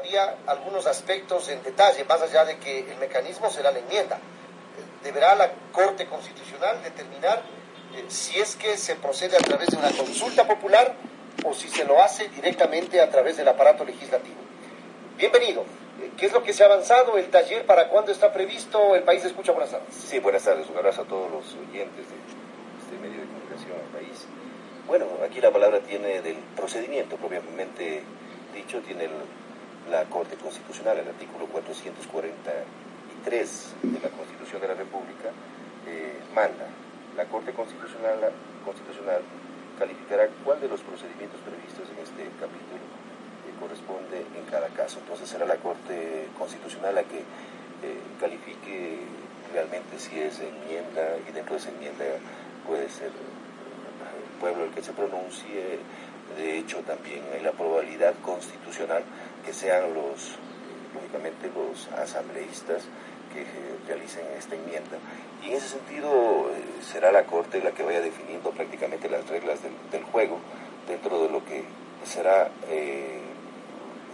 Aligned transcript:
todavía 0.00 0.36
algunos 0.46 0.86
aspectos 0.86 1.48
en 1.48 1.62
detalle, 1.62 2.04
más 2.04 2.22
allá 2.22 2.44
de 2.44 2.58
que 2.58 2.80
el 2.80 2.98
mecanismo 2.98 3.50
será 3.50 3.70
la 3.70 3.80
enmienda. 3.80 4.18
Deberá 5.02 5.34
la 5.34 5.50
Corte 5.72 6.06
Constitucional 6.06 6.82
determinar 6.82 7.42
eh, 7.94 8.04
si 8.08 8.38
es 8.38 8.56
que 8.56 8.76
se 8.76 8.96
procede 8.96 9.36
a 9.36 9.40
través 9.40 9.68
de 9.68 9.76
una 9.76 9.90
consulta 9.90 10.46
popular 10.46 10.94
o 11.44 11.54
si 11.54 11.68
se 11.68 11.84
lo 11.84 12.02
hace 12.02 12.28
directamente 12.28 13.00
a 13.00 13.10
través 13.10 13.36
del 13.36 13.48
aparato 13.48 13.84
legislativo. 13.84 14.36
Bienvenido. 15.16 15.64
Eh, 16.00 16.12
¿Qué 16.16 16.26
es 16.26 16.32
lo 16.32 16.42
que 16.42 16.52
se 16.52 16.62
ha 16.62 16.66
avanzado? 16.66 17.18
¿El 17.18 17.28
taller 17.30 17.66
para 17.66 17.88
cuándo 17.88 18.12
está 18.12 18.32
previsto? 18.32 18.94
El 18.94 19.02
país 19.02 19.24
escucha. 19.24 19.52
Buenas 19.52 19.70
tardes. 19.70 19.94
Sí, 19.94 20.18
buenas 20.18 20.44
tardes. 20.44 20.68
Un 20.68 20.78
abrazo 20.78 21.02
a 21.02 21.04
todos 21.04 21.30
los 21.30 21.44
oyentes 21.68 22.06
de 22.08 22.16
este 22.80 22.96
medio 23.02 23.20
de 23.20 23.26
comunicación 23.26 23.76
del 23.76 24.02
país. 24.02 24.26
Bueno, 24.86 25.06
aquí 25.24 25.40
la 25.40 25.50
palabra 25.50 25.80
tiene 25.80 26.22
del 26.22 26.36
procedimiento 26.56 27.16
propiamente 27.16 28.02
dicho, 28.54 28.80
tiene 28.80 29.08
la 29.88 30.04
Corte 30.04 30.36
Constitucional, 30.36 30.98
el 30.98 31.08
artículo 31.08 31.46
443 31.46 33.74
de 33.82 34.00
la 34.00 34.10
Constitución 34.10 34.60
de 34.60 34.68
la 34.68 34.74
República, 34.74 35.30
eh, 35.86 36.20
manda. 36.34 36.66
La 37.16 37.24
Corte 37.26 37.52
Constitucional, 37.52 38.32
Constitucional 38.64 39.22
calificará 39.78 40.28
cuál 40.44 40.60
de 40.60 40.68
los 40.68 40.80
procedimientos 40.82 41.40
previstos 41.40 41.88
en 41.88 41.98
este 42.04 42.24
capítulo 42.36 42.84
eh, 43.48 43.52
corresponde 43.58 44.20
en 44.20 44.44
cada 44.50 44.68
caso. 44.68 44.98
Entonces 45.00 45.28
será 45.28 45.46
la 45.46 45.56
Corte 45.56 46.28
Constitucional 46.38 46.94
la 46.94 47.02
que 47.04 47.18
eh, 47.18 47.98
califique 48.20 49.00
realmente 49.52 49.98
si 49.98 50.20
es 50.20 50.38
enmienda 50.40 51.16
y 51.28 51.32
dentro 51.32 51.54
de 51.54 51.60
esa 51.60 51.70
enmienda 51.70 52.04
puede 52.66 52.88
ser 52.88 53.08
el 53.08 54.38
pueblo 54.38 54.64
el 54.64 54.70
que 54.70 54.82
se 54.82 54.92
pronuncie. 54.92 55.78
De 56.36 56.58
hecho, 56.58 56.78
también 56.86 57.24
hay 57.34 57.42
la 57.42 57.52
probabilidad 57.52 58.14
constitucional 58.22 59.02
que 59.44 59.52
sean 59.52 59.94
los, 59.94 60.36
lógicamente, 60.94 61.50
los 61.54 61.88
asambleístas 61.98 62.84
que 63.32 63.44
realicen 63.86 64.24
esta 64.36 64.54
enmienda. 64.54 64.98
Y 65.42 65.50
en 65.50 65.56
ese 65.56 65.68
sentido 65.68 66.50
eh, 66.50 66.82
será 66.82 67.12
la 67.12 67.24
Corte 67.24 67.62
la 67.62 67.72
que 67.72 67.82
vaya 67.82 68.00
definiendo 68.00 68.50
prácticamente 68.50 69.08
las 69.08 69.26
reglas 69.28 69.60
del, 69.62 70.02
juego 70.04 70.38
dentro 70.88 71.22
de 71.22 71.30
lo 71.30 71.44
que 71.44 71.64
será 72.04 72.50
eh, 72.68 73.20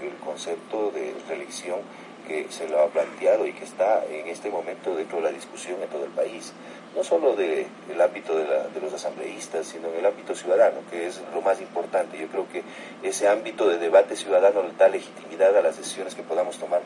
el 0.03 0.15
concepto 0.19 0.91
de 0.91 1.15
reelección 1.29 1.81
que 2.27 2.47
se 2.51 2.69
lo 2.69 2.81
ha 2.81 2.89
planteado 2.89 3.47
y 3.47 3.53
que 3.53 3.65
está 3.65 4.05
en 4.05 4.27
este 4.27 4.51
momento 4.51 4.95
dentro 4.95 5.19
de 5.19 5.25
la 5.25 5.31
discusión 5.31 5.81
en 5.81 5.89
todo 5.89 6.05
el 6.05 6.11
país, 6.11 6.53
no 6.97 7.05
solo 7.05 7.37
del 7.37 8.01
ámbito 8.01 8.37
de, 8.37 8.45
de, 8.45 8.81
los 8.81 8.93
asambleístas, 8.95 9.67
sino 9.67 9.89
en 9.89 9.97
el 9.97 10.07
ámbito 10.07 10.35
ciudadano, 10.35 10.79
que 10.91 11.07
es 11.07 11.21
lo 11.35 11.43
más 11.43 11.61
importante. 11.61 12.19
Yo 12.19 12.27
creo 12.29 12.49
que 12.49 12.63
ese 13.03 13.29
ámbito 13.29 13.69
de 13.69 13.77
debate 13.77 14.17
ciudadano 14.17 14.63
da 14.79 14.89
legitimidad 14.89 15.57
a 15.57 15.61
las 15.61 15.77
decisiones 15.77 16.15
que 16.15 16.23
podamos 16.23 16.57
tomar 16.57 16.81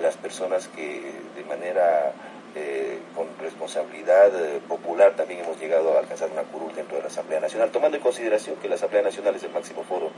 las 0.00 0.16
personas 0.16 0.68
que 0.68 1.12
de 1.34 1.44
manera 1.44 2.12
eh, 2.58 3.00
con 3.14 3.26
responsabilidad 3.38 4.28
eh, 4.34 4.62
popular 4.66 5.14
también 5.14 5.40
hemos 5.40 5.60
llegado 5.60 5.94
a 5.94 6.00
alcanzar 6.00 6.30
una 6.30 6.40
curul 6.44 6.74
dentro 6.74 6.96
de 6.96 7.02
la 7.02 7.08
Asamblea 7.08 7.38
Nacional, 7.38 7.70
tomando 7.70 7.98
en 7.98 8.02
consideración 8.02 8.56
que 8.56 8.66
la 8.66 8.76
Asamblea 8.76 9.02
Nacional 9.02 9.34
es 9.34 9.42
el 9.42 9.50
máximo 9.50 9.84
foro 9.84 10.10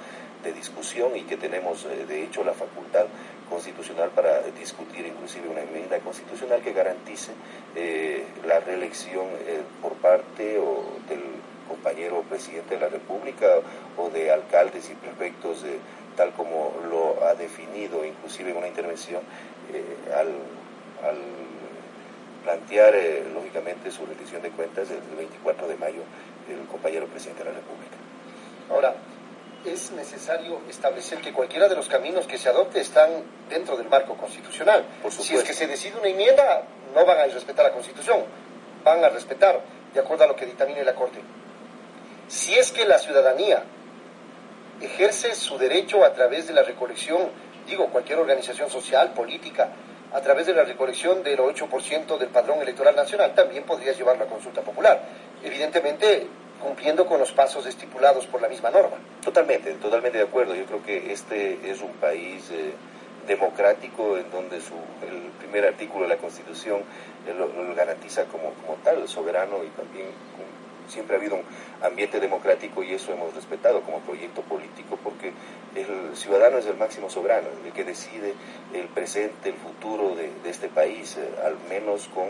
de 0.45 0.53
discusión 0.53 1.17
y 1.17 1.23
que 1.23 1.37
tenemos 1.37 1.85
eh, 1.87 2.07
de 2.07 2.23
hecho 2.23 2.45
la 2.45 2.53
facultad 2.53 3.07
constitucional 3.51 4.11
para 4.11 4.43
discutir 4.57 5.05
inclusive 5.05 5.49
una 5.49 5.63
enmienda 5.63 5.99
constitucional 5.99 6.63
que 6.63 6.73
garantice 6.73 7.33
la 8.47 8.61
reelección 8.61 9.27
por 9.81 9.95
parte 9.95 10.59
o 10.59 10.85
del 11.09 11.23
compañero 11.67 12.23
presidente 12.29 12.75
de 12.75 12.81
la 12.81 12.89
República 12.89 13.47
o 13.97 14.11
de 14.11 14.31
alcaldes 14.31 14.91
y 14.91 14.95
prefectos 14.95 15.65
tal 16.17 16.33
como 16.33 16.75
lo 16.91 17.25
ha 17.25 17.35
definido 17.35 18.05
inclusive 18.05 18.51
en 18.51 18.59
una 18.59 18.69
intervención 18.69 19.23
al 20.15 20.29
plantear, 22.49 22.95
eh, 22.95 23.27
lógicamente, 23.35 23.91
su 23.91 24.07
rendición 24.07 24.41
de 24.41 24.49
cuentas 24.49 24.89
el 24.91 25.17
24 25.17 25.69
de 25.69 25.77
mayo 25.77 26.01
el 26.49 26.67
compañero 26.67 27.07
presidente 27.07 27.45
de 27.45 27.51
la 27.51 27.57
República. 27.57 27.97
Ahora, 28.71 28.95
es 29.67 29.91
necesario 29.93 30.63
establecer 30.67 31.19
que 31.19 31.31
cualquiera 31.31 31.69
de 31.69 31.77
los 31.77 31.89
caminos 31.89 32.27
que 32.27 32.39
se 32.39 32.49
adopte 32.49 32.81
están 32.81 33.11
dentro 33.51 33.77
del 33.77 33.91
marco 33.91 34.17
constitucional. 34.17 34.83
si 35.11 35.35
es 35.35 35.43
que 35.43 35.53
se 35.53 35.67
decide 35.67 35.99
una 35.99 36.09
enmienda, 36.09 36.63
no 36.95 37.05
van 37.05 37.19
a 37.19 37.25
respetar 37.27 37.67
la 37.67 37.73
Constitución, 37.73 38.21
van 38.83 39.05
a 39.05 39.11
respetar 39.11 39.61
de 39.93 40.01
acuerdo 40.01 40.25
a 40.25 40.29
lo 40.29 40.35
que 40.37 40.47
dictamine 40.47 40.83
la 40.85 40.95
Corte. 40.95 41.21
Si 42.29 42.55
es 42.55 42.73
que 42.73 42.87
la 42.87 42.99
ciudadanía 42.99 43.63
ejerce 44.81 45.35
su 45.35 45.59
derecho 45.59 46.03
a 46.03 46.15
través 46.15 46.47
de 46.47 46.55
la 46.55 46.63
recolección, 46.63 47.29
digo, 47.67 47.89
cualquier 47.89 48.19
organización 48.21 48.71
social, 48.71 49.13
política, 49.13 49.69
a 50.13 50.21
través 50.21 50.47
de 50.47 50.55
la 50.55 50.65
recolección 50.65 51.23
del 51.23 51.39
8% 51.39 52.19
del 52.19 52.29
padrón 52.29 52.61
electoral 52.61 52.97
nacional, 52.97 53.35
también 53.35 53.65
podría 53.65 53.93
llevar 53.93 54.19
la 54.19 54.27
consulta 54.27 54.63
popular. 54.63 55.03
Evidentemente, 55.43 56.27
cumpliendo 56.61 57.07
con 57.07 57.21
los 57.21 57.33
pasos 57.33 57.67
estipulados 57.67 58.27
por 58.27 58.43
la 58.43 58.49
misma 58.49 58.71
norma. 58.71 58.97
Totalmente, 59.23 59.73
totalmente 59.75 60.19
de 60.19 60.25
acuerdo. 60.25 60.55
Yo 60.55 60.65
creo 60.67 60.83
que 60.83 61.13
este 61.13 61.71
es 61.71 61.81
un 61.83 61.93
país 61.93 62.51
eh, 62.51 62.73
democrático 63.27 64.17
en 64.17 64.31
donde 64.31 64.61
su, 64.61 64.75
el 65.07 65.31
primer 65.39 65.67
artículo 65.67 66.05
de 66.05 66.15
la 66.15 66.17
Constitución 66.17 66.81
eh, 67.27 67.35
lo, 67.35 67.75
garantiza 67.75 68.25
como, 68.25 68.53
como 68.55 68.79
tal, 68.83 69.07
soberano 69.07 69.63
y 69.65 69.69
también 69.69 70.07
siempre 70.89 71.17
ha 71.17 71.19
habido 71.19 71.37
un 71.37 71.43
ambiente 71.83 72.21
democrático 72.21 72.83
y 72.83 72.95
eso 72.95 73.13
hemos 73.13 73.35
respetado 73.35 73.83
como 73.83 74.01
proyecto 74.01 74.43
político 74.43 74.99
porque 75.03 75.33
el 75.75 76.17
ciudadano 76.17 76.59
es 76.59 76.67
el 76.67 76.77
máximo 76.77 77.11
soberano, 77.11 77.49
el 77.65 77.73
que 77.73 77.85
decide 77.85 78.35
el 78.75 78.87
presente, 78.89 79.51
el 79.51 79.57
futuro 79.57 80.15
de, 80.17 80.29
este 80.49 80.69
país, 80.69 81.17
eh, 81.17 81.29
al 81.45 81.57
menos 81.69 82.09
con 82.09 82.27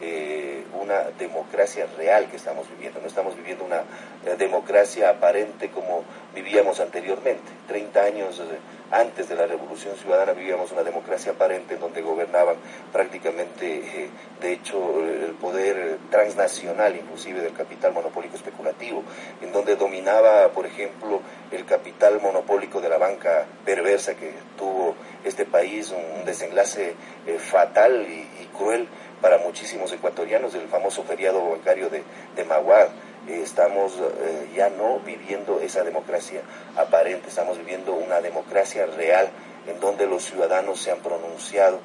eh, 0.00 0.64
una 0.80 1.10
democracia 1.18 1.86
real 1.96 2.28
que 2.28 2.36
estamos 2.36 2.68
viviendo. 2.70 3.00
No 3.00 3.06
estamos 3.06 3.36
viviendo 3.36 3.64
una 3.64 3.80
eh, 4.26 4.36
democracia 4.38 5.10
aparente 5.10 5.70
como 5.70 6.04
vivíamos 6.34 6.80
anteriormente. 6.80 7.50
Treinta 7.66 8.02
años 8.02 8.42
antes 8.90 9.28
de 9.28 9.36
la 9.36 9.46
Revolución 9.46 9.96
Ciudadana 9.96 10.32
vivíamos 10.32 10.70
una 10.72 10.82
democracia 10.82 11.32
aparente 11.32 11.74
en 11.74 11.80
donde 11.80 12.02
gobernaban 12.02 12.56
prácticamente, 12.92 14.10
de 14.40 14.52
hecho, 14.52 15.00
el 15.02 15.32
poder 15.40 15.98
transnacional, 16.10 16.94
inclusive 16.94 17.40
del 17.40 17.54
capital 17.54 17.94
monopólico 17.94 18.36
especulativo, 18.36 18.91
en 19.40 19.52
donde 19.52 19.76
dominaba, 19.76 20.48
por 20.48 20.66
ejemplo, 20.66 21.20
el 21.50 21.64
capital 21.64 22.20
monopólico 22.20 22.80
de 22.80 22.88
la 22.88 22.98
banca 22.98 23.46
perversa 23.64 24.14
que 24.14 24.32
tuvo 24.56 24.94
este 25.24 25.44
país, 25.44 25.90
un 25.90 26.24
desenlace 26.24 26.94
eh, 27.26 27.38
fatal 27.38 28.06
y, 28.08 28.28
cruel 28.56 28.86
para 29.22 29.38
muchísimos 29.38 29.90
ecuatorianos, 29.92 30.54
el 30.54 30.68
famoso 30.68 31.04
feriado 31.04 31.50
bancario 31.50 31.88
de, 31.88 32.02
de 32.36 32.44
Maguad. 32.44 32.88
Eh, 33.28 33.40
estamos 33.42 33.94
eh, 33.98 34.50
ya 34.54 34.68
no 34.68 34.98
viviendo 35.00 35.60
esa 35.60 35.84
democracia 35.84 36.42
aparente, 36.76 37.28
estamos 37.28 37.56
viviendo 37.56 37.94
una 37.94 38.20
democracia 38.20 38.84
real 38.86 39.30
en 39.66 39.80
donde 39.80 40.06
los 40.06 40.24
ciudadanos 40.24 40.80
se 40.80 40.90
han 40.90 40.98
pronunciado 40.98 41.80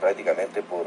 prácticamente 0.00 0.62
por 0.62 0.84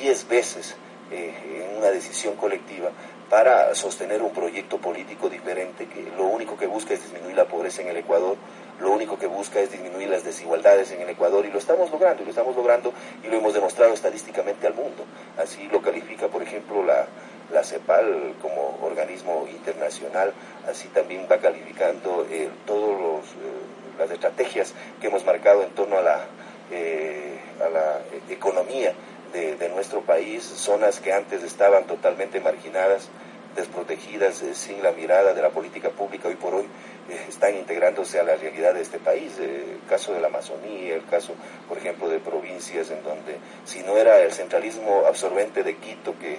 10 0.00 0.28
veces 0.28 0.74
en 1.10 1.76
una 1.78 1.90
decisión 1.90 2.34
colectiva 2.36 2.90
para 3.30 3.74
sostener 3.74 4.22
un 4.22 4.32
proyecto 4.32 4.78
político 4.78 5.28
diferente 5.28 5.86
que 5.86 6.10
lo 6.16 6.26
único 6.26 6.56
que 6.56 6.66
busca 6.66 6.94
es 6.94 7.02
disminuir 7.02 7.36
la 7.36 7.46
pobreza 7.46 7.82
en 7.82 7.88
el 7.88 7.96
Ecuador, 7.96 8.36
lo 8.80 8.90
único 8.92 9.18
que 9.18 9.26
busca 9.26 9.58
es 9.58 9.70
disminuir 9.72 10.08
las 10.08 10.24
desigualdades 10.24 10.92
en 10.92 11.00
el 11.00 11.08
Ecuador 11.08 11.44
y 11.46 11.50
lo 11.50 11.58
estamos 11.58 11.90
logrando, 11.90 12.22
y 12.22 12.26
lo 12.26 12.30
estamos 12.30 12.54
logrando 12.54 12.92
y 13.24 13.28
lo 13.28 13.38
hemos 13.38 13.54
demostrado 13.54 13.94
estadísticamente 13.94 14.66
al 14.66 14.74
mundo. 14.74 15.04
Así 15.38 15.66
lo 15.72 15.80
califica, 15.80 16.28
por 16.28 16.42
ejemplo, 16.42 16.84
la, 16.84 17.06
la 17.52 17.64
CEPAL 17.64 18.34
como 18.40 18.78
organismo 18.82 19.46
internacional, 19.50 20.32
así 20.68 20.88
también 20.88 21.26
va 21.30 21.38
calificando 21.38 22.26
eh, 22.30 22.48
todas 22.66 23.24
eh, 23.24 23.98
las 23.98 24.10
estrategias 24.10 24.74
que 25.00 25.06
hemos 25.06 25.24
marcado 25.24 25.62
en 25.62 25.70
torno 25.70 25.96
a 25.96 26.02
la, 26.02 26.26
eh, 26.70 27.38
a 27.64 27.68
la 27.70 28.00
economía 28.28 28.92
de, 29.36 29.68
nuestro 29.68 30.00
país, 30.00 30.42
zonas 30.42 31.00
que 31.00 31.12
antes 31.12 31.42
estaban 31.42 31.86
totalmente 31.86 32.40
marginadas, 32.40 33.08
desprotegidas, 33.54 34.42
eh, 34.42 34.54
sin 34.54 34.82
la 34.82 34.92
mirada 34.92 35.34
de 35.34 35.42
la 35.42 35.50
política 35.50 35.90
pública, 35.90 36.28
hoy 36.28 36.36
por 36.36 36.54
hoy 36.54 36.64
eh, 37.10 37.26
están 37.28 37.54
integrándose 37.54 38.18
a 38.18 38.22
la 38.22 38.36
realidad 38.36 38.74
de 38.74 38.82
este 38.82 38.98
país. 38.98 39.38
Eh, 39.38 39.78
el 39.82 39.88
caso 39.88 40.14
de 40.14 40.20
la 40.20 40.28
Amazonía, 40.28 40.94
el 40.94 41.04
caso, 41.06 41.34
por 41.68 41.76
ejemplo, 41.76 42.08
de 42.08 42.18
provincias 42.18 42.90
en 42.90 43.02
donde 43.02 43.36
si 43.64 43.82
no 43.82 43.96
era 43.96 44.20
el 44.20 44.32
centralismo 44.32 45.04
absorbente 45.06 45.62
de 45.62 45.76
Quito 45.76 46.18
que 46.18 46.36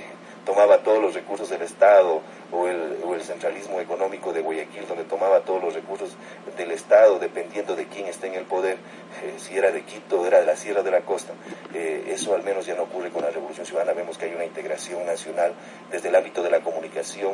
tomaba 0.47 0.77
todos 0.77 1.01
los 1.01 1.13
recursos 1.13 1.49
del 1.49 1.61
Estado 1.61 2.21
o 2.53 2.67
el, 2.69 2.99
o 3.03 3.15
el, 3.15 3.21
centralismo 3.21 3.81
económico 3.81 4.31
de 4.31 4.41
Guayaquil, 4.41 4.87
donde 4.87 5.03
tomaba 5.03 5.41
todos 5.41 5.61
los 5.61 5.73
recursos 5.73 6.15
del 6.55 6.71
Estado, 6.71 7.19
dependiendo 7.19 7.75
de 7.75 7.85
quién 7.87 8.05
esté 8.05 8.27
en 8.27 8.35
el 8.35 8.45
poder, 8.45 8.75
eh, 8.75 9.33
si 9.35 9.57
era 9.57 9.71
de 9.71 9.83
Quito 9.83 10.25
era 10.25 10.39
de 10.39 10.45
la 10.45 10.55
Sierra 10.55 10.83
de 10.83 10.91
la 10.91 11.01
Costa. 11.01 11.33
Eh, 11.73 12.11
eso 12.13 12.33
al 12.33 12.43
menos 12.43 12.65
ya 12.65 12.75
no 12.75 12.83
ocurre 12.83 13.09
con 13.09 13.23
la 13.23 13.29
Revolución 13.29 13.65
Ciudadana. 13.65 13.91
Vemos 13.91 14.17
que 14.17 14.27
hay 14.27 14.35
una 14.35 14.45
integración 14.45 15.05
nacional 15.05 15.51
desde 15.91 16.07
el 16.07 16.15
ámbito 16.15 16.41
de 16.41 16.49
la 16.49 16.61
comunicación 16.61 17.33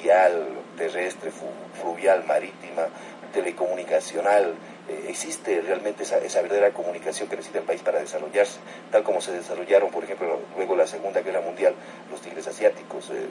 vial, 0.00 0.46
terrestre, 0.76 1.32
fluvial, 1.80 2.22
marítima, 2.24 2.86
telecomunicacional, 3.32 4.54
eh, 4.88 5.06
existe 5.08 5.62
realmente 5.62 6.02
esa, 6.02 6.18
esa, 6.18 6.42
verdadera 6.42 6.72
comunicación 6.72 7.28
que 7.28 7.36
necesita 7.36 7.60
el 7.60 7.64
país 7.64 7.82
para 7.82 8.00
desarrollarse, 8.00 8.58
tal 8.90 9.02
como 9.02 9.20
se 9.20 9.32
desarrollaron, 9.32 9.90
por 9.90 10.04
ejemplo, 10.04 10.40
luego 10.56 10.76
la 10.76 10.86
Segunda 10.86 11.22
Guerra 11.22 11.40
Mundial, 11.40 11.74
los 12.10 12.20
tigres 12.20 12.46
asiáticos, 12.46 13.10
eh, 13.10 13.26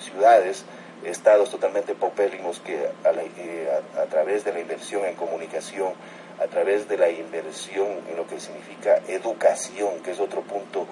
ciudades, 0.00 0.64
estados 1.04 1.50
totalmente 1.50 1.94
paupérrimos 1.94 2.60
que 2.60 2.78
a, 3.04 4.00
a, 4.00 4.06
través 4.06 4.44
de 4.44 4.52
la 4.52 4.60
inversión 4.60 5.04
en 5.04 5.16
comunicación, 5.16 5.94
a 6.40 6.46
través 6.46 6.88
de 6.88 6.96
la 6.96 7.10
inversión 7.10 7.88
en 8.08 8.16
lo 8.16 8.26
que 8.26 8.40
significa 8.40 9.00
educación, 9.08 10.00
que 10.02 10.12
es 10.12 10.20
otro 10.20 10.42
punto 10.42 10.82
eh, 10.82 10.86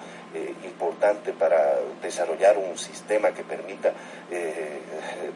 importante 1.01 1.33
para 1.33 1.79
desarrollar 2.01 2.57
un 2.59 2.77
sistema 2.77 3.31
que 3.31 3.43
permita 3.43 3.91
eh, 4.29 4.79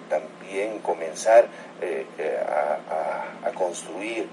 también 0.08 0.80
comenzar 0.80 1.48
eh, 1.82 2.06
a, 2.48 3.52
construir 3.52 4.28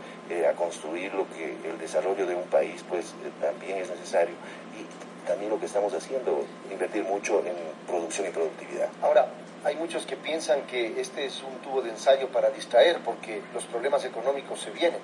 a 0.49 0.53
construir 0.55 1.13
lo 1.15 1.29
que 1.29 1.57
el 1.69 1.79
desarrollo 1.79 2.27
de 2.27 2.35
un 2.35 2.45
país 2.45 2.85
pues 2.89 3.15
también 3.41 3.79
es 3.79 3.89
necesario. 3.89 4.35
Y 4.77 5.27
también 5.27 5.51
lo 5.51 5.59
que 5.59 5.67
estamos 5.67 5.93
haciendo 5.95 6.45
invertir 6.71 7.05
mucho 7.05 7.39
en 7.41 7.55
producción 7.87 8.29
y 8.29 8.31
productividad. 8.31 8.89
Ahora 9.01 9.29
hay 9.65 9.77
muchos 9.77 10.05
que 10.05 10.17
piensan 10.17 10.63
que 10.63 11.01
este 11.01 11.27
es 11.27 11.43
un 11.43 11.57
tubo 11.63 11.81
de 11.81 11.91
ensayo 11.91 12.29
para 12.29 12.51
distraer 12.51 12.99
porque 13.05 13.41
los 13.55 13.65
problemas 13.65 14.05
económicos 14.05 14.61
se 14.61 14.71
vienen. 14.71 15.01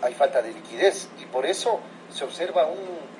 Hay 0.00 0.14
falta 0.14 0.42
de 0.42 0.52
liquidez 0.52 1.08
y 1.20 1.26
por 1.26 1.46
eso 1.46 1.78
se 2.10 2.24
observa 2.24 2.66
un 2.66 3.11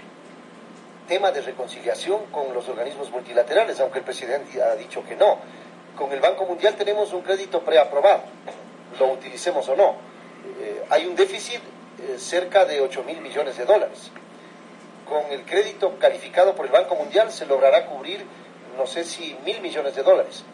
tema 1.07 1.31
de 1.31 1.41
reconciliación 1.41 2.27
con 2.27 2.53
los 2.55 2.69
organismos 2.69 3.11
multilaterales, 3.11 3.81
aunque 3.81 3.99
el 3.99 4.05
presidente 4.05 4.63
ha 4.63 4.75
dicho 4.77 5.05
que 5.05 5.17
no. 5.17 5.39
Con 5.97 6.13
el 6.13 6.21
Banco 6.21 6.47
Mundial 6.47 6.75
tenemos 6.75 7.13
un 7.13 7.23
crédito 7.23 7.61
preaprobado, 7.61 8.23
lo 8.99 9.13
utilicemos 9.13 9.69
o 9.69 9.77
no. 9.77 9.97
Eh, 10.61 10.85
hay 10.91 11.07
un 11.07 11.15
déficit 11.15 11.61
eh, 11.61 12.19
cerca 12.19 12.65
de 12.65 12.81
8 12.81 13.05
mil 13.05 13.21
millones 13.21 13.57
de 13.57 13.65
dólares. 13.65 14.11
Con 15.09 15.31
el 15.31 15.45
crédito 15.45 15.99
calificado 15.99 16.55
por 16.55 16.67
el 16.67 16.73
Banco 16.73 16.95
Mundial 16.95 17.31
se 17.31 17.47
logrará 17.47 17.87
cubrir, 17.87 18.25
no 18.77 18.87
sé 18.87 19.05
si 19.05 19.37
mil 19.45 19.61
millones 19.61 19.95
de 19.95 20.03
dólares. 20.03 20.45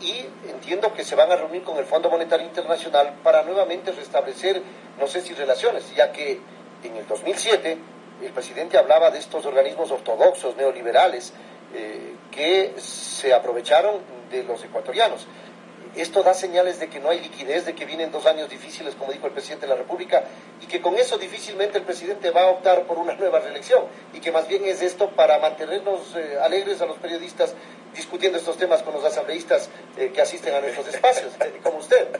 Y 0.00 0.26
entiendo 0.48 0.92
que 0.92 1.04
se 1.04 1.14
van 1.14 1.30
a 1.30 1.36
reunir 1.36 1.62
con 1.62 1.76
el 1.78 1.84
Fondo 1.84 2.10
Monetario 2.10 2.46
Internacional 2.46 3.14
para 3.22 3.42
nuevamente 3.42 3.92
restablecer, 3.92 4.62
no 4.98 5.06
sé 5.06 5.20
si 5.20 5.34
relaciones, 5.34 5.94
ya 5.94 6.12
que 6.12 6.40
en 6.84 6.96
el 6.96 7.06
2007 7.06 7.78
el 8.22 8.32
presidente 8.32 8.78
hablaba 8.78 9.10
de 9.10 9.18
estos 9.18 9.44
organismos 9.46 9.90
ortodoxos, 9.90 10.56
neoliberales, 10.56 11.32
eh, 11.74 12.14
que 12.30 12.74
se 12.78 13.32
aprovecharon 13.32 13.96
de 14.30 14.42
los 14.44 14.62
ecuatorianos. 14.64 15.26
Esto 15.96 16.22
da 16.22 16.34
señales 16.34 16.78
de 16.80 16.88
que 16.88 17.00
no 17.00 17.10
hay 17.10 17.20
liquidez, 17.20 17.66
de 17.66 17.74
que 17.74 17.84
vienen 17.84 18.12
dos 18.12 18.26
años 18.26 18.48
difíciles, 18.48 18.94
como 18.94 19.12
dijo 19.12 19.26
el 19.26 19.32
presidente 19.32 19.66
de 19.66 19.70
la 19.70 19.78
República, 19.78 20.24
y 20.62 20.66
que 20.66 20.80
con 20.80 20.96
eso 20.96 21.18
difícilmente 21.18 21.78
el 21.78 21.84
presidente 21.84 22.30
va 22.30 22.42
a 22.42 22.46
optar 22.48 22.84
por 22.84 22.98
una 22.98 23.14
nueva 23.18 23.40
reelección, 23.40 23.84
y 24.12 24.20
que 24.20 24.32
más 24.32 24.48
bien 24.48 24.64
es 24.64 24.82
esto 24.82 25.10
para 25.10 25.38
mantenernos 25.38 26.14
eh, 26.16 26.38
alegres 26.42 26.80
a 26.80 26.86
los 26.86 26.98
periodistas 26.98 27.54
discutiendo 27.94 28.38
estos 28.38 28.56
temas 28.56 28.82
con 28.82 28.94
los 28.94 29.04
asambleístas 29.04 29.70
eh, 29.96 30.10
que 30.14 30.20
asisten 30.20 30.54
a 30.54 30.60
nuestros 30.60 30.88
espacios, 30.88 31.32
como 31.62 31.78
usted. 31.78 32.08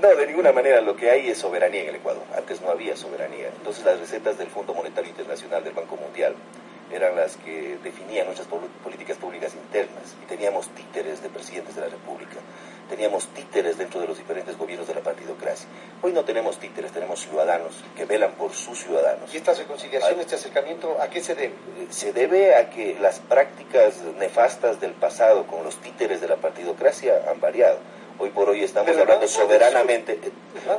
No, 0.00 0.08
de 0.16 0.26
ninguna 0.26 0.50
manera. 0.50 0.80
Lo 0.80 0.96
que 0.96 1.10
hay 1.10 1.28
es 1.28 1.38
soberanía 1.38 1.82
en 1.82 1.90
el 1.90 1.94
Ecuador. 1.96 2.24
Antes 2.36 2.60
no 2.60 2.70
había 2.70 2.96
soberanía. 2.96 3.48
Entonces 3.56 3.84
las 3.84 4.00
recetas 4.00 4.36
del 4.36 4.48
Fondo 4.48 4.74
Monetario 4.74 5.10
Internacional, 5.10 5.62
del 5.62 5.74
Banco 5.74 5.96
Mundial, 5.96 6.34
eran 6.92 7.16
las 7.16 7.36
que 7.38 7.78
definían 7.82 8.26
nuestras 8.26 8.48
políticas 8.82 9.16
públicas 9.16 9.54
internas 9.54 10.14
y 10.22 10.26
teníamos 10.26 10.68
títeres 10.70 11.22
de 11.22 11.30
presidentes 11.30 11.74
de 11.74 11.80
la 11.80 11.88
República, 11.88 12.36
teníamos 12.88 13.28
títeres 13.28 13.78
dentro 13.78 14.00
de 14.00 14.06
los 14.06 14.18
diferentes 14.18 14.58
gobiernos 14.58 14.86
de 14.86 14.94
la 14.94 15.00
partidocracia. 15.00 15.66
Hoy 16.02 16.12
no 16.12 16.24
tenemos 16.24 16.58
títeres, 16.58 16.92
tenemos 16.92 17.20
ciudadanos 17.20 17.72
que 17.96 18.04
velan 18.04 18.32
por 18.32 18.52
sus 18.52 18.78
ciudadanos. 18.78 19.32
¿Y 19.32 19.38
esta 19.38 19.54
reconciliación, 19.54 20.20
este 20.20 20.34
acercamiento, 20.34 21.00
a 21.00 21.08
qué 21.08 21.22
se 21.22 21.34
debe? 21.34 21.54
Eh, 21.54 21.86
se 21.88 22.12
debe 22.12 22.54
a 22.56 22.68
que 22.68 22.96
las 23.00 23.20
prácticas 23.20 23.96
nefastas 24.18 24.80
del 24.80 24.92
pasado 24.92 25.46
con 25.46 25.64
los 25.64 25.76
títeres 25.76 26.20
de 26.20 26.28
la 26.28 26.36
partidocracia 26.36 27.24
han 27.30 27.40
variado. 27.40 27.78
Hoy 28.18 28.28
por 28.28 28.50
hoy 28.50 28.62
estamos 28.62 28.94
hablando 28.96 29.26
soberanamente, 29.26 30.12
eh, 30.12 30.30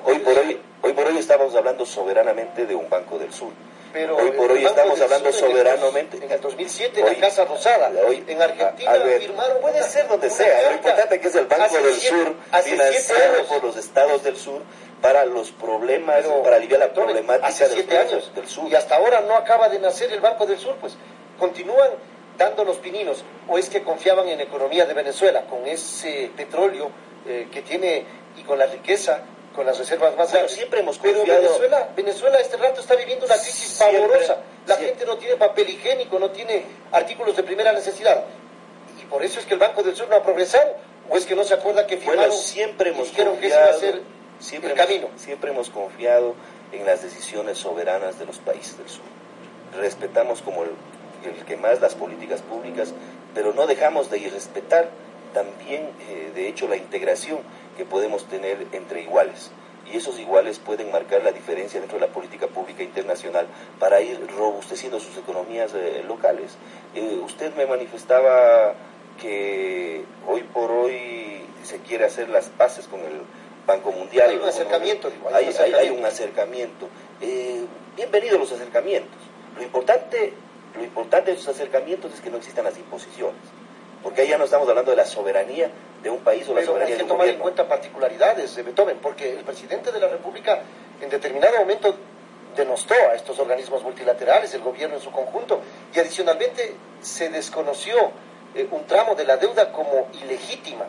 hoy 0.05 0.19
por 0.19 0.37
hoy, 0.37 0.59
hoy 0.83 0.93
por 0.93 1.07
hoy 1.07 1.17
estamos 1.17 1.55
hablando 1.55 1.85
soberanamente 1.85 2.67
de 2.67 2.75
un 2.75 2.87
Banco 2.89 3.17
del 3.17 3.33
Sur 3.33 3.51
pero 3.93 4.17
hoy 4.17 4.31
por 4.31 4.51
hoy 4.51 4.65
estamos 4.65 4.99
hablando 4.99 5.31
soberanamente. 5.31 6.17
En 6.17 6.31
el 6.31 6.41
2007, 6.41 6.99
en 6.99 7.05
la 7.05 7.15
Casa 7.15 7.45
Rosada, 7.45 7.91
hoy, 8.07 8.23
en 8.27 8.41
Argentina 8.41 8.91
firmaron. 9.19 9.61
Puede 9.61 9.83
ser 9.83 10.07
donde 10.07 10.29
sea, 10.31 10.69
lo 10.69 10.75
importante 10.75 11.15
es 11.15 11.21
que 11.21 11.27
es 11.27 11.35
el 11.35 11.45
Banco 11.45 11.77
del 11.77 11.93
Sur, 11.93 12.35
financiado 12.63 13.43
por 13.47 13.63
los 13.63 13.77
estados 13.77 14.23
del 14.23 14.35
sur, 14.35 14.61
para 14.99 15.25
los 15.25 15.51
problemas, 15.51 16.25
para 16.43 16.55
aliviar 16.55 16.79
la 16.79 16.91
problemática 16.91 17.67
de 17.67 17.83
los 17.83 17.95
años. 17.95 18.31
del 18.33 18.47
sur. 18.47 18.69
Y 18.69 18.75
hasta 18.75 18.95
ahora 18.95 19.21
no 19.21 19.35
acaba 19.35 19.69
de 19.69 19.79
nacer 19.79 20.11
el 20.11 20.21
Banco 20.21 20.47
del 20.47 20.57
Sur, 20.57 20.75
pues 20.77 20.97
continúan 21.37 21.91
dando 22.37 22.65
los 22.65 22.77
pininos, 22.77 23.23
o 23.47 23.59
es 23.59 23.69
que 23.69 23.83
confiaban 23.83 24.27
en 24.27 24.39
la 24.39 24.43
economía 24.43 24.85
de 24.85 24.93
Venezuela, 24.95 25.41
con 25.41 25.67
ese 25.67 26.31
petróleo 26.35 26.89
eh, 27.27 27.47
que 27.51 27.61
tiene 27.61 28.05
y 28.37 28.41
con 28.41 28.57
la 28.57 28.65
riqueza 28.65 29.21
con 29.53 29.65
las 29.65 29.77
reservas 29.77 30.15
más 30.17 30.31
grandes. 30.31 30.51
siempre 30.51 30.79
hemos 30.79 30.97
confiado... 30.97 31.23
Pero 31.25 31.41
Venezuela, 31.41 31.89
Venezuela 31.95 32.39
este 32.39 32.57
rato 32.57 32.81
está 32.81 32.95
viviendo 32.95 33.25
una 33.25 33.35
crisis 33.35 33.77
pavorosa. 33.79 34.37
La 34.67 34.75
gente 34.77 35.05
no 35.05 35.17
tiene 35.17 35.35
papel 35.35 35.69
higiénico, 35.69 36.19
no 36.19 36.31
tiene 36.31 36.65
artículos 36.91 37.35
de 37.35 37.43
primera 37.43 37.71
necesidad. 37.73 38.23
Y 39.01 39.05
por 39.05 39.23
eso 39.23 39.39
es 39.39 39.45
que 39.45 39.53
el 39.53 39.59
Banco 39.59 39.83
del 39.83 39.95
Sur 39.95 40.09
no 40.09 40.15
ha 40.15 40.23
progresado. 40.23 40.75
¿O 41.09 41.17
es 41.17 41.25
que 41.25 41.35
no 41.35 41.43
se 41.43 41.53
acuerda 41.53 41.85
que 41.85 41.97
firmaron 41.97 42.29
bueno, 42.29 42.41
siempre 42.41 42.89
hemos 42.91 43.09
dijeron 43.09 43.37
que 43.37 43.47
ese 43.47 43.57
iba 43.57 43.65
a 43.65 43.73
ser 43.73 44.01
siempre 44.39 44.71
el 44.71 44.77
camino? 44.77 45.09
Siempre 45.17 45.51
hemos 45.51 45.69
confiado 45.69 46.33
en 46.71 46.85
las 46.85 47.03
decisiones 47.03 47.57
soberanas 47.57 48.19
de 48.19 48.25
los 48.25 48.37
países 48.39 48.77
del 48.77 48.87
sur. 48.87 49.03
Respetamos 49.77 50.41
como 50.41 50.63
el, 50.63 50.71
el 51.25 51.45
que 51.45 51.57
más 51.57 51.81
las 51.81 51.93
políticas 51.95 52.41
públicas, 52.41 52.93
pero 53.35 53.53
no 53.53 53.67
dejamos 53.67 54.09
de 54.09 54.19
irrespetar 54.19 54.89
también, 55.33 55.89
eh, 56.07 56.31
de 56.33 56.47
hecho, 56.47 56.67
la 56.67 56.77
integración 56.77 57.39
que 57.75 57.85
podemos 57.85 58.25
tener 58.25 58.67
entre 58.71 59.01
iguales. 59.01 59.51
Y 59.91 59.97
esos 59.97 60.17
iguales 60.19 60.59
pueden 60.59 60.91
marcar 60.91 61.23
la 61.23 61.31
diferencia 61.31 61.79
dentro 61.79 61.99
de 61.99 62.07
la 62.07 62.13
política 62.13 62.47
pública 62.47 62.83
internacional 62.83 63.47
para 63.79 64.01
ir 64.01 64.19
robusteciendo 64.37 64.99
sus 64.99 65.17
economías 65.17 65.73
eh, 65.73 66.03
locales. 66.07 66.55
Eh, 66.95 67.19
usted 67.23 67.53
me 67.55 67.65
manifestaba 67.65 68.75
que 69.21 70.03
hoy 70.27 70.43
por 70.43 70.71
hoy 70.71 71.45
se 71.63 71.79
quiere 71.79 72.05
hacer 72.05 72.29
las 72.29 72.47
paces 72.47 72.87
con 72.87 73.01
el 73.01 73.21
Banco 73.67 73.91
Mundial. 73.91 74.29
Hay 74.29 74.37
un 74.37 74.47
acercamiento, 74.47 75.11
hay, 75.33 75.45
hay, 75.75 75.89
un 75.89 76.05
acercamiento. 76.05 76.87
bienvenidos 77.95 78.39
los 78.39 78.51
acercamientos. 78.51 79.19
Lo 79.57 79.63
importante, 79.63 80.33
lo 80.75 80.83
importante 80.83 81.31
de 81.31 81.37
esos 81.37 81.49
acercamientos 81.49 82.13
es 82.13 82.21
que 82.21 82.29
no 82.29 82.37
existan 82.37 82.65
las 82.65 82.77
imposiciones 82.77 83.52
porque 84.03 84.21
ahí 84.21 84.27
ya 84.27 84.37
no 84.37 84.43
estamos 84.43 84.67
hablando 84.67 84.91
de 84.91 84.97
la 84.97 85.05
soberanía 85.05 85.71
de 86.03 86.09
un 86.09 86.19
país 86.19 86.47
o 86.49 86.53
la 86.53 86.63
soberanía 86.63 86.97
de 86.97 87.03
un 87.03 87.09
tomar 87.09 87.27
en 87.27 87.39
cuenta 87.39 87.67
particularidades 87.67 88.53
de 88.55 88.63
Beethoven, 88.63 88.97
porque 89.01 89.31
el 89.31 89.43
presidente 89.45 89.91
de 89.91 89.99
la 89.99 90.09
República 90.09 90.61
en 91.01 91.09
determinado 91.09 91.57
momento 91.59 91.95
denostó 92.55 92.93
a 92.93 93.15
estos 93.15 93.39
organismos 93.39 93.81
multilaterales, 93.81 94.53
el 94.53 94.61
gobierno 94.61 94.97
en 94.97 95.01
su 95.01 95.11
conjunto, 95.11 95.61
y 95.93 95.99
adicionalmente 95.99 96.75
se 97.01 97.29
desconoció 97.29 98.11
eh, 98.53 98.67
un 98.69 98.85
tramo 98.85 99.15
de 99.15 99.25
la 99.25 99.37
deuda 99.37 99.71
como 99.71 100.09
ilegítima. 100.23 100.85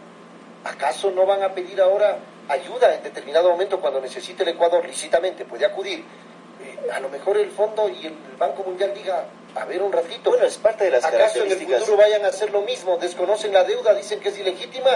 ¿Acaso 0.64 1.10
no 1.10 1.24
van 1.26 1.42
a 1.42 1.50
pedir 1.50 1.80
ahora 1.80 2.18
ayuda 2.48 2.94
en 2.94 3.02
determinado 3.02 3.50
momento 3.50 3.80
cuando 3.80 4.00
necesite 4.00 4.42
el 4.42 4.50
Ecuador 4.50 4.84
lícitamente? 4.84 5.44
Puede 5.44 5.64
acudir. 5.64 6.00
Eh, 6.00 6.90
a 6.92 7.00
lo 7.00 7.08
mejor 7.08 7.36
el 7.36 7.50
fondo 7.50 7.88
y 7.88 8.06
el 8.06 8.14
Banco 8.38 8.62
Mundial 8.64 8.92
diga, 8.94 9.24
a 9.54 9.64
ver 9.64 9.82
un 9.82 9.92
ratito. 9.92 10.30
Bueno, 10.30 10.46
es 10.46 10.58
parte 10.58 10.84
de 10.84 10.90
las 10.90 11.04
¿Acaso 11.04 11.44
en 11.44 11.52
el 11.52 11.58
futuro 11.58 11.96
vayan 11.96 12.24
a 12.24 12.28
hacer 12.28 12.50
lo 12.50 12.62
mismo? 12.62 12.96
Desconocen 12.98 13.52
la 13.52 13.64
deuda, 13.64 13.94
dicen 13.94 14.20
que 14.20 14.30
es 14.30 14.38
ilegítima 14.38 14.90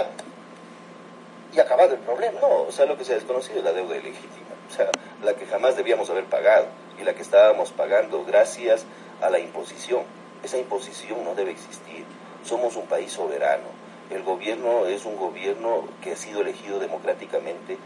y 1.53 1.59
acabado 1.59 1.93
el 1.93 1.99
problema. 1.99 2.39
No, 2.41 2.63
o 2.63 2.71
sea, 2.71 2.85
lo 2.85 2.97
que 2.97 3.05
se 3.05 3.13
ha 3.13 3.15
desconocido 3.15 3.59
es 3.59 3.65
la 3.65 3.73
deuda 3.73 3.97
ilegítima, 3.97 4.55
o 4.69 4.73
sea, 4.73 4.89
la 5.23 5.33
que 5.33 5.45
jamás 5.45 5.75
debíamos 5.75 6.09
haber 6.09 6.25
pagado 6.25 6.67
y 6.99 7.03
la 7.03 7.13
que 7.13 7.21
estábamos 7.21 7.71
pagando 7.71 8.23
gracias 8.25 8.85
a 9.21 9.29
la 9.29 9.39
imposición. 9.39 10.03
Esa 10.43 10.57
imposición 10.57 11.23
no 11.23 11.35
debe 11.35 11.51
existir. 11.51 12.05
Somos 12.43 12.75
un 12.75 12.87
país 12.87 13.11
soberano. 13.11 13.67
El 14.09 14.23
gobierno 14.23 14.85
es 14.87 15.05
un 15.05 15.17
gobierno 15.17 15.87
que 16.01 16.13
ha 16.13 16.15
sido 16.15 16.41
elegido 16.41 16.79
democráticamente 16.79 17.77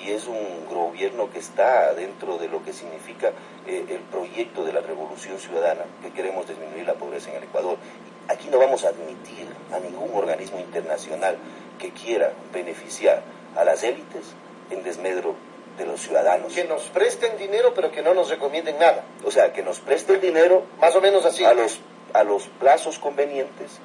y 0.00 0.10
es 0.10 0.26
un 0.26 0.66
gobierno 0.68 1.30
que 1.30 1.38
está 1.38 1.94
dentro 1.94 2.38
de 2.38 2.48
lo 2.48 2.62
que 2.64 2.72
significa 2.72 3.32
eh, 3.66 3.84
el 3.88 4.00
proyecto 4.00 4.64
de 4.64 4.72
la 4.72 4.80
revolución 4.80 5.38
ciudadana, 5.38 5.84
que 6.02 6.10
queremos 6.10 6.46
disminuir 6.48 6.86
la 6.86 6.94
pobreza 6.94 7.30
en 7.30 7.36
el 7.36 7.44
Ecuador. 7.44 7.76
Aquí 8.28 8.48
no 8.50 8.58
vamos 8.58 8.84
a 8.84 8.88
admitir 8.88 9.46
a 9.72 9.78
ningún 9.80 10.10
organismo 10.14 10.58
internacional 10.60 11.36
que 11.78 11.90
quiera 11.90 12.32
beneficiar 12.52 13.22
a 13.56 13.64
las 13.64 13.82
élites 13.82 14.34
en 14.70 14.82
desmedro 14.82 15.34
de 15.76 15.86
los 15.86 16.00
ciudadanos. 16.00 16.52
Que 16.52 16.64
nos 16.64 16.82
presten 16.84 17.36
dinero, 17.36 17.72
pero 17.74 17.90
que 17.90 18.02
no 18.02 18.14
nos 18.14 18.28
recomienden 18.30 18.78
nada. 18.78 19.04
O 19.24 19.30
sea, 19.30 19.52
que 19.52 19.62
nos 19.62 19.80
presten 19.80 20.20
dinero, 20.20 20.64
más 20.80 20.94
o 20.94 21.00
menos 21.00 21.24
así, 21.24 21.44
a 21.44 21.54
los, 21.54 21.80
a 22.12 22.24
los 22.24 22.46
plazos 22.60 22.98
convenientes, 22.98 23.78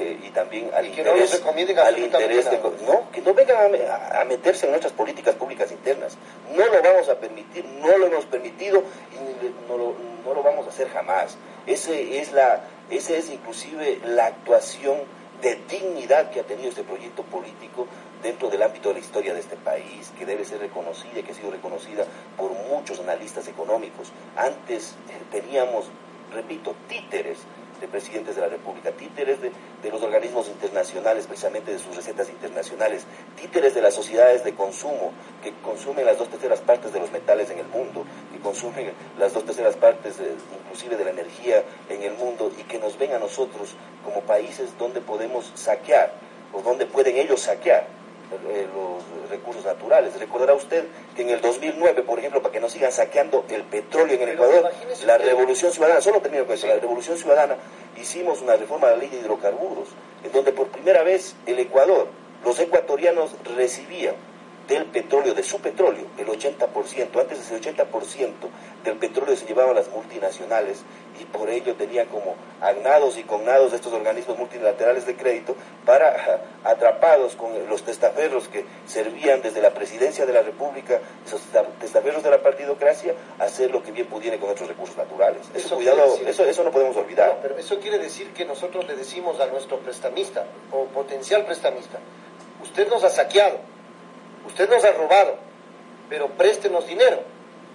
eh, 0.00 0.18
y 0.26 0.30
también 0.30 0.70
al 0.74 0.86
interés, 0.86 1.42
no 1.44 1.50
al 1.82 1.98
interés 1.98 2.50
de, 2.50 2.58
no, 2.86 3.10
que 3.12 3.20
no 3.20 3.34
vengan 3.34 3.70
a, 4.12 4.24
meterse 4.24 4.64
en 4.64 4.72
nuestras 4.72 4.94
políticas 4.94 5.34
públicas 5.34 5.70
internas. 5.70 6.16
No 6.56 6.66
lo 6.66 6.82
vamos 6.82 7.08
a 7.10 7.16
permitir, 7.16 7.64
no 7.66 7.98
lo 7.98 8.06
hemos 8.06 8.24
permitido 8.24 8.82
y 9.12 9.68
no 9.68 9.76
lo, 9.76 9.94
no 10.24 10.34
lo 10.34 10.42
vamos 10.42 10.66
a 10.66 10.70
hacer 10.70 10.88
jamás. 10.88 11.36
Ese 11.66 12.18
es 12.18 12.32
la, 12.32 12.62
esa 12.88 13.14
es 13.14 13.30
inclusive 13.30 14.00
la 14.04 14.26
actuación 14.26 14.96
de 15.42 15.56
dignidad 15.68 16.30
que 16.30 16.40
ha 16.40 16.44
tenido 16.44 16.70
este 16.70 16.82
proyecto 16.82 17.22
político 17.24 17.86
dentro 18.22 18.48
del 18.48 18.62
ámbito 18.62 18.88
de 18.88 18.94
la 18.94 19.00
historia 19.00 19.34
de 19.34 19.40
este 19.40 19.56
país, 19.56 20.12
que 20.18 20.24
debe 20.24 20.44
ser 20.44 20.60
reconocida 20.60 21.20
y 21.20 21.22
que 21.22 21.32
ha 21.32 21.34
sido 21.34 21.50
reconocida 21.50 22.04
por 22.36 22.52
muchos 22.52 23.00
analistas 23.00 23.48
económicos. 23.48 24.12
Antes 24.36 24.94
eh, 25.08 25.22
teníamos, 25.30 25.86
repito, 26.32 26.74
títeres 26.88 27.38
de 27.80 27.88
presidentes 27.88 28.36
de 28.36 28.42
la 28.42 28.48
República, 28.48 28.90
títeres 28.92 29.38
de, 29.40 29.50
los 29.90 30.02
organismos 30.02 30.48
internacionales, 30.48 31.26
precisamente 31.26 31.72
de 31.72 31.78
sus 31.78 31.96
recetas 31.96 32.28
internacionales, 32.28 33.04
títeres 33.40 33.74
de 33.74 33.82
las 33.82 33.94
sociedades 33.94 34.44
de 34.44 34.54
consumo, 34.54 35.12
que 35.42 35.52
consumen 35.62 36.06
las 36.06 36.18
dos 36.18 36.28
terceras 36.28 36.60
partes 36.60 36.92
de 36.92 37.00
los 37.00 37.10
metales 37.10 37.50
en 37.50 37.58
el 37.58 37.66
mundo, 37.66 38.04
que 38.32 38.38
consumen 38.38 38.92
las 39.18 39.32
dos 39.32 39.44
terceras 39.44 39.76
partes 39.76 40.16
inclusive 40.64 40.96
de 40.96 41.04
la 41.04 41.10
energía 41.10 41.64
en 41.88 42.02
el 42.02 42.14
mundo 42.14 42.52
y 42.58 42.62
que 42.64 42.78
nos 42.78 42.98
ven 42.98 43.12
a 43.12 43.18
nosotros 43.18 43.74
como 44.04 44.20
países 44.22 44.76
donde 44.78 45.00
podemos 45.00 45.50
saquear 45.54 46.12
o 46.52 46.62
donde 46.62 46.86
pueden 46.86 47.16
ellos 47.16 47.42
saquear 47.42 47.99
eh, 48.48 48.66
los 48.74 49.30
recursos 49.30 49.64
naturales. 49.64 50.18
Recordará 50.18 50.54
usted 50.54 50.84
que 51.16 51.22
en 51.22 51.30
el 51.30 51.40
2009, 51.40 52.02
por 52.02 52.18
ejemplo, 52.18 52.42
para 52.42 52.52
que 52.52 52.60
no 52.60 52.68
sigan 52.68 52.92
saqueando 52.92 53.44
el 53.48 53.64
petróleo 53.64 54.16
en 54.16 54.22
el 54.22 54.28
Ecuador, 54.30 54.70
la 55.04 55.18
Revolución 55.18 55.72
Ciudadana, 55.72 56.00
solo 56.00 56.20
termino 56.20 56.44
con 56.46 56.54
eso, 56.54 56.66
la 56.66 56.76
Revolución 56.76 57.16
Ciudadana, 57.16 57.56
hicimos 58.00 58.40
una 58.40 58.56
reforma 58.56 58.88
de 58.88 58.94
la 58.94 58.98
ley 59.00 59.08
de 59.08 59.18
hidrocarburos, 59.18 59.88
en 60.24 60.32
donde 60.32 60.52
por 60.52 60.68
primera 60.68 61.02
vez 61.02 61.34
el 61.46 61.58
Ecuador, 61.58 62.08
los 62.44 62.58
ecuatorianos 62.58 63.32
recibían 63.56 64.14
del 64.70 64.86
petróleo, 64.86 65.34
de 65.34 65.42
su 65.42 65.60
petróleo, 65.60 66.06
el 66.16 66.28
80%, 66.28 67.20
antes 67.20 67.40
ese 67.40 67.60
80% 67.60 68.32
del 68.84 68.96
petróleo 68.98 69.34
se 69.34 69.44
llevaban 69.44 69.74
las 69.74 69.88
multinacionales 69.88 70.82
y 71.20 71.24
por 71.24 71.50
ello 71.50 71.74
tenían 71.74 72.06
como 72.06 72.36
agnados 72.60 73.18
y 73.18 73.24
cognados 73.24 73.72
de 73.72 73.78
estos 73.78 73.92
organismos 73.92 74.38
multilaterales 74.38 75.06
de 75.06 75.16
crédito 75.16 75.56
para 75.84 76.44
atrapados 76.62 77.34
con 77.34 77.50
los 77.68 77.82
testaferros 77.82 78.46
que 78.46 78.64
servían 78.86 79.42
desde 79.42 79.60
la 79.60 79.74
presidencia 79.74 80.24
de 80.24 80.32
la 80.32 80.42
República, 80.42 81.00
esos 81.26 81.42
testaferros 81.80 82.22
de 82.22 82.30
la 82.30 82.40
partidocracia, 82.40 83.14
hacer 83.40 83.72
lo 83.72 83.82
que 83.82 83.90
bien 83.90 84.06
pudiera 84.06 84.38
con 84.38 84.50
otros 84.50 84.68
recursos 84.68 84.96
naturales. 84.96 85.50
Eso, 85.52 85.74
cuidado, 85.74 86.16
eso, 86.24 86.44
eso 86.44 86.62
no 86.62 86.70
podemos 86.70 86.96
olvidar. 86.96 87.40
pero 87.42 87.58
eso 87.58 87.80
quiere 87.80 87.98
decir 87.98 88.32
que 88.32 88.44
nosotros 88.44 88.86
le 88.86 88.94
decimos 88.94 89.40
a 89.40 89.46
nuestro 89.48 89.80
prestamista 89.80 90.46
o 90.70 90.84
potencial 90.84 91.44
prestamista, 91.44 91.98
usted 92.62 92.88
nos 92.88 93.02
ha 93.02 93.10
saqueado, 93.10 93.58
Usted 94.50 94.68
nos 94.68 94.84
ha 94.84 94.90
robado, 94.90 95.36
pero 96.08 96.28
préstenos 96.30 96.86
dinero. 96.86 97.22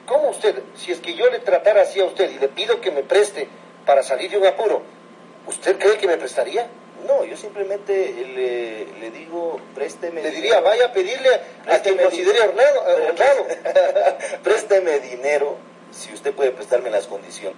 ¿Cómo 0.05 0.29
usted, 0.29 0.61
si 0.75 0.91
es 0.91 0.99
que 0.99 1.15
yo 1.15 1.29
le 1.29 1.39
tratara 1.39 1.83
así 1.83 2.01
a 2.01 2.05
usted 2.05 2.29
y 2.29 2.37
le 2.37 2.49
pido 2.49 2.81
que 2.81 2.91
me 2.91 3.01
preste 3.01 3.47
para 3.85 4.03
salir 4.03 4.29
de 4.29 4.37
un 4.37 4.45
apuro, 4.45 4.83
¿usted 5.47 5.79
cree 5.79 5.97
que 5.97 6.05
me 6.05 6.17
prestaría? 6.17 6.67
No, 7.07 7.23
yo 7.23 7.37
simplemente 7.37 8.13
le, 8.99 9.11
digo, 9.11 9.59
présteme. 9.73 10.21
Le 10.21 10.31
diría, 10.31 10.59
vaya 10.59 10.87
a 10.87 10.91
pedirle 10.91 11.29
a 11.67 11.79
quien 11.79 11.97
considere 11.97 12.41
honrado. 12.41 13.47
présteme 14.43 14.99
dinero 14.99 15.55
si 15.91 16.13
usted 16.13 16.33
puede 16.33 16.51
prestarme 16.51 16.89
las 16.89 17.07
condiciones. 17.07 17.57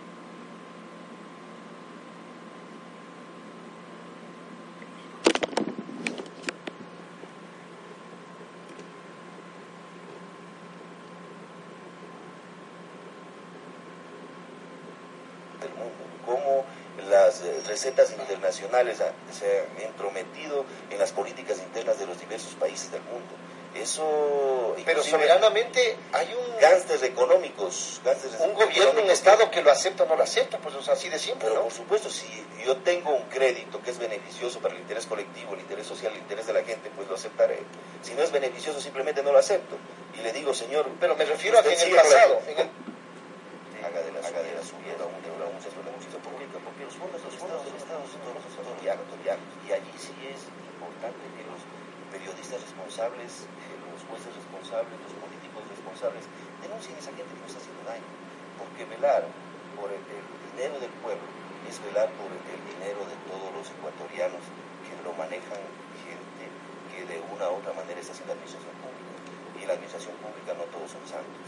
Recetas 17.65 18.12
internacionales 18.12 18.98
se 18.98 19.60
han 19.60 19.82
entrometido 19.82 20.65
en 20.89 21.00
las 21.00 21.12
políticas 21.12 21.60
internas 21.60 22.00
de 22.00 22.06
los 22.06 22.20
diversos 22.20 22.56
países 22.56 22.91
del 22.91 23.01
mundo. 23.03 23.34
Eso. 23.82 24.75
Pero 24.86 25.03
soberanamente 25.03 25.98
hay 26.13 26.34
un. 26.34 26.60
Gánsteres 26.60 27.03
económicos. 27.03 28.01
un 28.39 28.53
gobierno, 28.53 29.01
un 29.01 29.12
Estado 29.12 29.51
que 29.51 29.62
lo 29.62 29.72
acepta 29.72 30.03
o 30.03 30.08
no 30.08 30.15
lo 30.15 30.24
acepta, 30.24 30.58
pues 30.58 30.75
es 30.75 30.88
así 30.89 31.10
de 31.10 31.20
siempre. 31.20 31.48
Pero 31.50 31.63
por 31.63 31.72
supuesto, 31.72 32.10
si 32.10 32.25
yo 32.65 32.77
tengo 32.77 33.12
un 33.12 33.24
crédito 33.24 33.82
que 33.84 33.91
es 33.91 34.00
beneficioso 34.00 34.60
para 34.60 34.74
el 34.74 34.82
interés 34.82 35.06
colectivo, 35.06 35.53
el 35.53 35.60
interés 35.60 35.86
social, 35.86 36.12
el 36.13 36.20
interés 36.20 36.48
de 36.48 36.53
la 36.53 36.63
gente, 36.63 36.89
pues 36.96 37.08
lo 37.08 37.15
aceptaré. 37.15 37.60
Si 38.01 38.13
no 38.13 38.24
es 38.24 38.32
beneficioso, 38.32 38.82
simplemente 38.82 39.22
no 39.22 39.32
lo 39.32 39.39
acepto. 39.39 39.77
Y 40.17 40.22
le 40.24 40.34
digo, 40.34 40.53
señor. 40.53 40.88
Pero 41.00 41.15
me 41.15 41.25
refiero 41.25 41.60
a 41.60 41.63
que 41.63 41.74
en 41.74 41.79
el 41.79 41.96
pasado. 41.96 42.41
Haga 43.86 44.01
de 44.01 44.12
la, 44.12 44.27
haga 44.27 44.41
de 44.41 44.53
la 44.56 44.63
suya 44.63 44.96
un 44.98 45.24
euro, 45.24 45.51
un 45.53 45.62
los 46.86 46.93
fondos 46.93 47.24
los 47.24 47.36
fondos 47.36 47.65
del 47.65 47.75
Estado 47.75 48.05
son 48.05 48.22
todos 48.22 48.38
y 48.48 49.72
allí 49.72 49.91
sí 50.00 50.15
es 50.24 50.48
importante 50.48 51.19
que 51.36 51.43
los 51.43 51.60
periodistas 52.07 52.62
responsables, 52.62 53.43
eh, 53.43 53.75
los 53.91 54.00
jueces 54.07 54.31
responsables, 54.31 54.96
los 55.03 55.15
políticos 55.19 55.65
responsables 55.67 56.24
denuncien 56.63 56.96
a 56.96 57.00
esa 57.03 57.12
gente 57.12 57.27
que 57.27 57.41
nos 57.43 57.51
está 57.51 57.60
haciendo 57.60 57.84
daño, 57.84 58.07
porque 58.55 58.88
velar 58.88 59.27
por 59.75 59.91
el, 59.91 60.00
dinero 60.55 60.79
del 60.79 60.93
pueblo 61.03 61.27
es 61.67 61.75
velar 61.84 62.07
por 62.15 62.31
el, 62.31 62.62
dinero 62.63 63.03
de 63.03 63.17
todos 63.27 63.50
los 63.51 63.67
ecuatorianos 63.67 64.41
que 64.88 64.96
lo 65.03 65.12
manejan 65.19 65.60
gente 66.05 66.43
que 66.93 67.03
de 67.03 67.19
una 67.34 67.51
u 67.51 67.60
otra 67.60 67.75
manera 67.75 68.00
está 68.00 68.15
haciendo 68.15 68.34
administración 68.34 68.74
pública. 68.79 69.12
Y 69.60 69.65
en 69.65 69.67
la 69.67 69.75
administración 69.75 70.15
pública 70.24 70.55
no 70.55 70.63
todos 70.72 70.89
son 70.96 71.03
santos. 71.03 71.48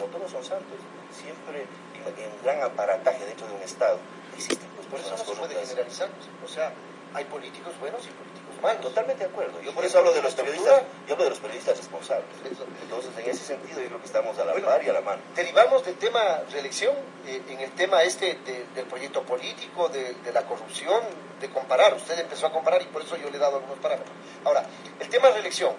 No 0.00 0.06
todos 0.08 0.30
son 0.30 0.42
santos. 0.42 0.80
Siempre 1.12 1.68
en 1.68 2.30
un 2.32 2.40
gran 2.42 2.62
aparataje 2.62 3.26
dentro 3.26 3.46
de 3.46 3.54
un 3.54 3.62
Estado 3.62 3.98
por 4.90 5.00
eso 5.00 5.10
no 5.10 5.24
se 5.24 5.34
puede 5.34 5.54
generalizar. 5.66 6.08
O 6.44 6.48
sea, 6.48 6.72
hay 7.14 7.24
políticos 7.24 7.72
buenos 7.80 8.02
y 8.04 8.10
políticos 8.10 8.62
malos. 8.62 8.82
Totalmente 8.82 9.24
de 9.24 9.30
acuerdo. 9.30 9.60
Yo 9.62 9.72
por 9.72 9.84
eso 9.84 9.98
hablo 9.98 10.12
de 10.12 10.22
los 10.22 10.34
periodistas, 10.34 10.82
yo 11.06 11.14
hablo 11.14 11.24
de 11.24 11.30
los 11.30 11.38
periodistas 11.38 11.76
responsables. 11.76 12.26
Entonces, 12.82 13.10
en 13.16 13.30
ese 13.30 13.44
sentido, 13.44 13.80
yo 13.80 13.86
creo 13.86 14.00
que 14.00 14.06
estamos 14.06 14.38
a 14.38 14.44
la 14.44 14.54
par 14.54 14.84
y 14.84 14.88
a 14.88 14.92
la 14.92 15.00
mano. 15.00 15.22
Derivamos 15.34 15.84
del 15.84 15.96
tema 15.96 16.42
reelección 16.50 16.94
eh, 17.26 17.42
en 17.48 17.60
el 17.60 17.70
tema 17.72 18.02
este 18.02 18.38
del 18.74 18.86
proyecto 18.86 19.22
político, 19.22 19.88
de, 19.88 20.14
la 20.32 20.42
corrupción, 20.42 21.02
de 21.40 21.50
comparar. 21.50 21.94
Usted 21.94 22.18
empezó 22.18 22.46
a 22.46 22.52
comparar 22.52 22.82
y 22.82 22.86
por 22.86 23.02
eso 23.02 23.16
yo 23.16 23.30
le 23.30 23.36
he 23.36 23.40
dado 23.40 23.56
algunos 23.56 23.78
parámetros. 23.78 24.14
Ahora, 24.44 24.64
el 25.00 25.08
tema 25.08 25.30
reelección 25.30 25.72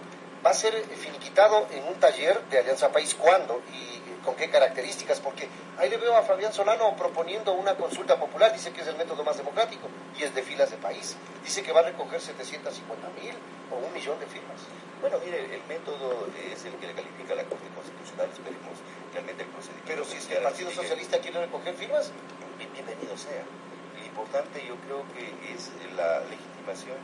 va 0.45 0.51
a 0.51 0.53
ser 0.53 0.73
finiquitado 0.95 1.67
en 1.71 1.83
un 1.83 1.95
taller 1.99 2.41
de 2.49 2.59
Alianza 2.59 2.91
País. 2.91 3.15
¿Cuándo? 3.15 3.61
Y 3.73 4.06
con 4.27 4.35
qué 4.35 4.49
características, 4.49 5.21
porque 5.21 5.47
ahí 5.77 5.89
le 5.89 5.95
veo 5.95 6.13
a 6.13 6.21
Fabián 6.21 6.51
Solano 6.51 6.93
proponiendo 6.97 7.53
una 7.53 7.77
consulta 7.77 8.19
popular, 8.19 8.51
dice 8.51 8.73
que 8.73 8.81
es 8.81 8.87
el 8.87 8.97
método 8.97 9.23
más 9.23 9.37
democrático 9.37 9.87
y 10.19 10.23
es 10.23 10.35
de 10.35 10.43
filas 10.43 10.69
de 10.69 10.75
país, 10.75 11.15
dice 11.45 11.63
que 11.63 11.71
va 11.71 11.79
a 11.79 11.83
recoger 11.83 12.19
750 12.19 13.07
mil 13.23 13.31
o 13.71 13.87
un 13.87 13.93
millón 13.93 14.19
de 14.19 14.27
firmas. 14.27 14.59
Bueno, 14.99 15.15
mire, 15.23 15.39
el 15.55 15.63
método 15.71 16.27
es 16.51 16.59
el 16.65 16.75
que 16.75 16.87
le 16.87 16.93
califica 16.93 17.35
la 17.35 17.45
Corte 17.47 17.71
Constitucional, 17.71 18.27
esperemos 18.27 18.75
realmente 19.13 19.43
el 19.43 19.49
procedimiento. 19.49 19.87
Pero 19.87 20.03
si 20.03 20.17
es 20.17 20.25
que 20.27 20.35
el 20.35 20.43
Partido 20.43 20.71
Socialista 20.71 21.19
quiere 21.19 21.39
recoger 21.47 21.73
firmas, 21.75 22.11
bienvenido 22.59 23.15
sea. 23.15 23.47
Lo 23.95 24.03
importante 24.03 24.59
yo 24.67 24.75
creo 24.83 25.07
que 25.15 25.23
es 25.55 25.71
la 25.95 26.19
legitimación 26.27 26.99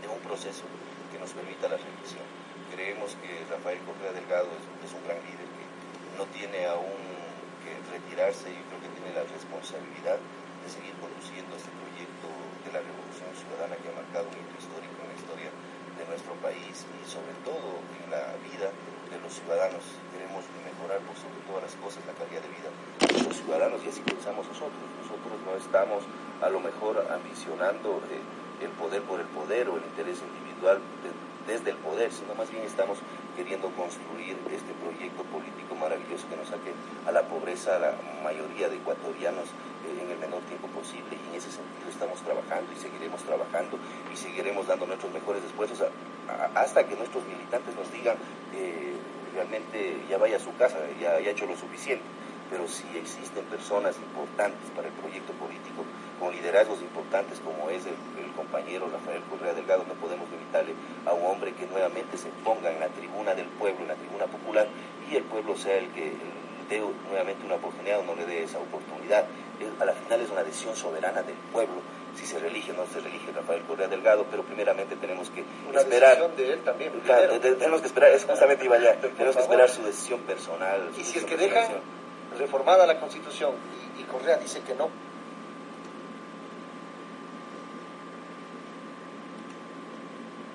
de 0.00 0.08
un 0.08 0.20
proceso 0.24 0.64
que 1.12 1.18
nos 1.20 1.36
permita 1.36 1.68
la 1.68 1.76
reflexión. 1.76 2.24
Creemos 2.72 3.12
que 3.20 3.44
Rafael 3.52 3.76
Correa 3.84 4.16
Delgado 4.16 4.48
es 4.80 4.88
un 4.88 5.04
gran 5.04 5.20
líder 5.20 5.53
no 6.18 6.24
tiene 6.30 6.66
aún 6.66 7.02
que 7.62 7.72
retirarse, 7.90 8.50
yo 8.52 8.62
creo 8.70 8.80
que 8.82 8.92
tiene 8.98 9.10
la 9.14 9.24
responsabilidad 9.26 10.18
de 10.18 10.68
seguir 10.68 10.94
conduciendo 11.00 11.56
este 11.56 11.72
proyecto 11.74 12.28
de 12.64 12.70
la 12.72 12.80
revolución 12.80 13.30
ciudadana 13.36 13.76
que 13.76 13.88
ha 13.90 13.94
marcado 13.96 14.28
un 14.30 14.36
hito 14.36 14.56
histórico 14.56 14.96
en 15.04 15.08
la 15.12 15.16
historia 15.16 15.50
de 15.50 16.04
nuestro 16.08 16.32
país 16.40 16.84
y 16.88 17.00
sobre 17.04 17.34
todo 17.44 17.80
en 18.00 18.06
la 18.08 18.36
vida 18.44 18.68
de 18.68 19.16
los 19.20 19.32
ciudadanos. 19.32 19.84
Queremos 20.12 20.42
mejorar 20.64 21.00
por 21.04 21.16
sobre 21.16 21.40
todas 21.44 21.62
las 21.68 21.74
cosas 21.80 22.00
la 22.08 22.16
calidad 22.16 22.42
de 22.42 22.50
vida 22.52 22.70
de 22.70 23.28
los 23.28 23.36
ciudadanos 23.36 23.78
y 23.84 23.88
así 23.88 24.00
pensamos 24.02 24.46
nosotros. 24.48 24.80
Nosotros 25.04 25.36
no 25.44 25.52
estamos 25.56 26.04
a 26.40 26.48
lo 26.48 26.60
mejor 26.60 27.00
ambicionando 27.12 28.02
eh, 28.08 28.64
el 28.64 28.72
poder 28.76 29.02
por 29.02 29.20
el 29.20 29.28
poder 29.32 29.68
o 29.68 29.76
el 29.76 29.84
interés 29.84 30.20
individual 30.20 30.80
desde 31.46 31.70
el 31.70 31.76
poder, 31.76 32.12
sino 32.12 32.34
más 32.34 32.50
bien 32.50 32.64
estamos 32.64 32.98
queriendo 33.36 33.68
construir 33.70 34.36
este 34.50 34.72
proyecto 34.78 35.22
político 35.24 35.74
maravilloso 35.74 36.28
que 36.28 36.36
nos 36.36 36.48
saque 36.48 36.72
a 37.06 37.12
la 37.12 37.22
pobreza 37.22 37.76
a 37.76 37.78
la 37.78 37.92
mayoría 38.22 38.68
de 38.68 38.76
ecuatorianos 38.76 39.50
eh, 39.84 40.02
en 40.02 40.10
el 40.10 40.18
menor 40.18 40.40
tiempo 40.46 40.68
posible 40.68 41.18
y 41.18 41.24
en 41.30 41.34
ese 41.34 41.50
sentido 41.50 41.90
estamos 41.90 42.20
trabajando 42.22 42.70
y 42.72 42.78
seguiremos 42.78 43.22
trabajando 43.22 43.78
y 44.12 44.16
seguiremos 44.16 44.66
dando 44.66 44.86
nuestros 44.86 45.12
mejores 45.12 45.42
esfuerzos 45.44 45.82
hasta 46.54 46.86
que 46.86 46.96
nuestros 46.96 47.24
militantes 47.26 47.74
nos 47.74 47.90
digan 47.92 48.16
eh, 48.54 48.94
realmente 49.34 49.98
ya 50.08 50.16
vaya 50.16 50.36
a 50.36 50.40
su 50.40 50.54
casa, 50.56 50.78
ya, 51.00 51.10
ha 51.10 51.18
hecho 51.18 51.46
lo 51.46 51.56
suficiente. 51.56 52.04
Pero 52.54 52.68
si 52.68 52.86
existen 52.96 53.42
personas 53.46 53.96
importantes 53.98 54.70
para 54.76 54.86
el 54.86 54.94
proyecto 54.94 55.32
político, 55.32 55.82
con 56.20 56.30
liderazgos 56.30 56.80
importantes 56.82 57.40
como 57.40 57.68
es 57.68 57.82
el, 57.84 57.98
compañero 58.36 58.88
Rafael 58.90 59.22
Correa 59.30 59.54
Delgado, 59.54 59.84
no 59.86 59.94
podemos 59.94 60.30
limitarle 60.30 60.74
a 61.06 61.12
un 61.12 61.26
hombre 61.26 61.52
que 61.54 61.66
nuevamente 61.66 62.16
se 62.16 62.28
ponga 62.44 62.70
en 62.70 62.78
la 62.78 62.88
tribuna 62.88 63.34
del 63.34 63.46
pueblo, 63.46 63.82
en 63.82 63.88
la 63.88 63.94
tribuna 63.94 64.26
popular, 64.26 64.68
y 65.10 65.16
el 65.16 65.24
pueblo 65.24 65.56
sea 65.56 65.78
el 65.78 65.88
que 65.90 66.12
dé 66.68 66.82
nuevamente 67.08 67.44
una 67.44 67.56
oportunidad 67.56 68.00
o 68.00 68.04
no 68.04 68.14
le 68.14 68.26
dé 68.26 68.44
esa 68.44 68.58
oportunidad. 68.58 69.26
a 69.80 69.84
la 69.84 69.92
final 69.92 70.20
es 70.20 70.30
una 70.30 70.42
decisión 70.44 70.76
soberana 70.76 71.22
del 71.22 71.36
pueblo 71.52 71.82
si 72.16 72.26
se 72.26 72.38
relige 72.38 72.70
o 72.70 72.74
no 72.74 72.86
se 72.86 73.00
relige 73.00 73.32
Rafael 73.32 73.62
Correa 73.62 73.88
Delgado, 73.88 74.26
pero 74.30 74.44
primeramente 74.44 74.94
tenemos 74.96 75.30
que 75.30 75.42
una 75.68 75.80
esperar. 75.80 76.36
De 76.36 76.52
él 76.52 76.60
también. 76.62 76.92
tenemos 77.58 77.80
que 77.80 77.88
esperar, 77.88 78.10
es 78.10 78.24
justamente 78.24 78.64
iba 78.64 78.76
allá, 78.76 78.96
tenemos 79.00 79.36
que 79.36 79.42
esperar 79.42 79.68
su 79.68 79.82
decisión 79.82 80.20
personal. 80.20 80.90
y 80.96 81.02
si 81.02 81.18
es 81.18 81.24
que 81.24 81.36
dejan 81.36 81.66
reformada 82.38 82.86
la 82.86 82.98
Constitución 83.00 83.52
y 83.98 84.02
Correa 84.04 84.36
dice 84.36 84.60
que 84.60 84.74
no, 84.74 84.88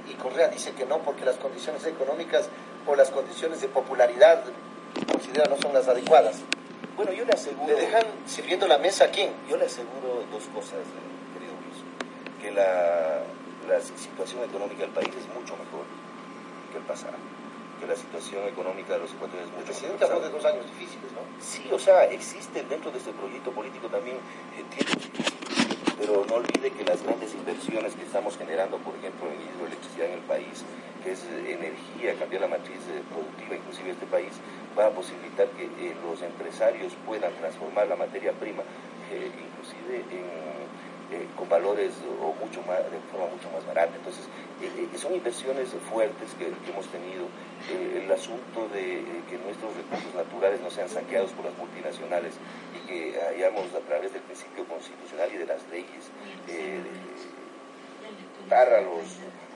y 0.10 0.14
Correa 0.16 0.48
dice 0.50 0.74
que 0.74 0.86
no 0.86 1.00
porque 1.00 1.26
las 1.26 1.38
condiciones 1.38 1.86
económicas 1.86 2.50
o 2.88 2.96
las 2.96 3.10
condiciones 3.10 3.62
de 3.62 3.68
popularidad 3.68 4.44
considera 5.12 5.50
no 5.50 5.58
son 5.62 5.74
las 5.74 5.88
adecuadas. 5.88 6.42
Bueno, 6.96 7.14
yo 7.14 7.24
le 7.24 7.32
aseguro... 7.32 7.68
¿Le 7.68 7.80
dejan 7.80 8.04
sirviendo 8.26 8.68
la 8.68 8.78
mesa 8.78 9.06
a 9.06 9.08
quién? 9.08 9.32
Yo 9.50 9.56
le 9.56 9.66
aseguro 9.66 10.24
dos 10.32 10.44
cosas, 10.54 10.80
eh, 10.80 11.34
querido 11.34 11.54
Luis. 11.64 12.42
Que 12.42 12.52
la, 12.52 13.22
la 13.70 13.80
situación 13.82 14.44
económica 14.44 14.82
del 14.82 14.92
país 14.92 15.10
es 15.10 15.28
mucho 15.34 15.56
mejor 15.56 15.86
que 16.72 16.78
el 16.78 16.84
pasado 16.84 17.14
que 17.80 17.88
la 17.88 17.96
situación 17.96 18.44
económica 18.48 18.94
de 18.94 19.00
los 19.00 19.12
ecuatorianos 19.14 19.50
es 19.50 19.56
mucho 19.56 19.72
presidente 19.72 20.06
de 20.06 20.30
dos 20.30 20.46
años 20.46 20.66
difíciles, 20.68 21.12
¿no? 21.16 21.22
Sí, 21.40 21.64
o 21.72 21.80
sea, 21.80 22.06
existe 22.06 22.64
dentro 22.64 22.92
de 22.92 22.98
este 22.98 23.12
proyecto 23.14 23.52
político 23.52 23.88
también 23.88 24.18
eh, 24.18 24.64
pero 25.98 26.26
no 26.28 26.36
olvide 26.36 26.72
que 26.72 26.84
las 26.86 27.04
grandes 27.04 27.34
inversiones 27.34 27.94
que 27.94 28.04
estamos 28.04 28.38
generando, 28.38 28.78
por 28.78 28.96
ejemplo, 28.96 29.28
en 29.28 29.36
hidroelectricidad 29.42 30.08
en 30.08 30.14
el 30.14 30.26
país, 30.28 30.64
que 31.04 31.12
es 31.12 31.24
energía, 31.48 32.16
cambiar 32.18 32.44
la 32.44 32.48
matriz 32.48 32.80
eh, 32.88 33.04
productiva 33.12 33.56
inclusive 33.56 33.92
este 33.92 34.06
país, 34.08 34.32
va 34.78 34.88
a 34.88 34.92
posibilitar 34.92 35.48
que 35.56 35.66
eh, 35.66 35.96
los 36.04 36.22
empresarios 36.22 36.94
puedan 37.06 37.34
transformar 37.36 37.88
la 37.88 37.96
materia 37.96 38.32
prima, 38.34 38.64
inclusive 39.10 40.06
con 41.36 41.50
valores 41.50 41.94
o 42.22 42.34
mucho 42.34 42.62
más, 42.63 42.80
de 42.80 43.00
forma 43.12 43.28
mucho 43.28 43.50
más 43.51 43.66
barata. 43.66 43.96
Entonces, 43.96 44.28
son 44.96 45.16
inversiones 45.16 45.70
fuertes 45.89 46.36
que, 46.38 46.54
hemos 46.70 46.88
tenido. 46.88 47.28
el 47.70 48.12
asunto 48.12 48.68
de 48.74 49.04
que 49.30 49.38
nuestros 49.38 49.75
recursos 49.75 50.13
naturales 50.16 50.62
no 50.62 50.70
sean 50.70 50.89
saqueados 50.89 51.32
por 51.32 51.46
las 51.46 51.58
multinacionales 51.58 52.34
y 52.75 52.88
que 52.88 53.22
hayamos 53.22 53.74
a 53.74 53.80
través 53.82 54.13
del 54.13 54.22
principio 54.24 54.66
constitucional 54.66 55.30
y 55.34 55.38
de 55.38 55.46
las 55.46 55.62
leyes 55.70 56.10
eh, 56.48 56.82
dar 58.50 58.74
a 58.74 58.82
los, 58.82 59.06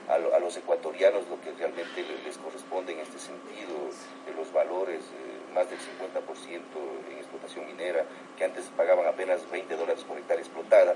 a, 0.08 0.38
los 0.38 0.56
ecuatorianos 0.56 1.28
lo 1.28 1.40
que 1.40 1.52
realmente 1.52 2.04
les, 2.24 2.38
corresponde 2.38 2.92
en 2.92 3.00
este 3.00 3.18
sentido, 3.18 3.90
de 4.26 4.34
los 4.34 4.52
valores, 4.52 5.00
eh, 5.00 5.33
más 5.54 5.70
del 5.70 5.78
50% 5.78 7.10
en 7.10 7.18
explotación 7.18 7.66
minera, 7.66 8.04
que 8.36 8.44
antes 8.44 8.64
pagaban 8.76 9.06
apenas 9.06 9.48
20 9.50 9.76
dólares 9.76 10.04
por 10.04 10.18
hectárea 10.18 10.42
explotada, 10.42 10.94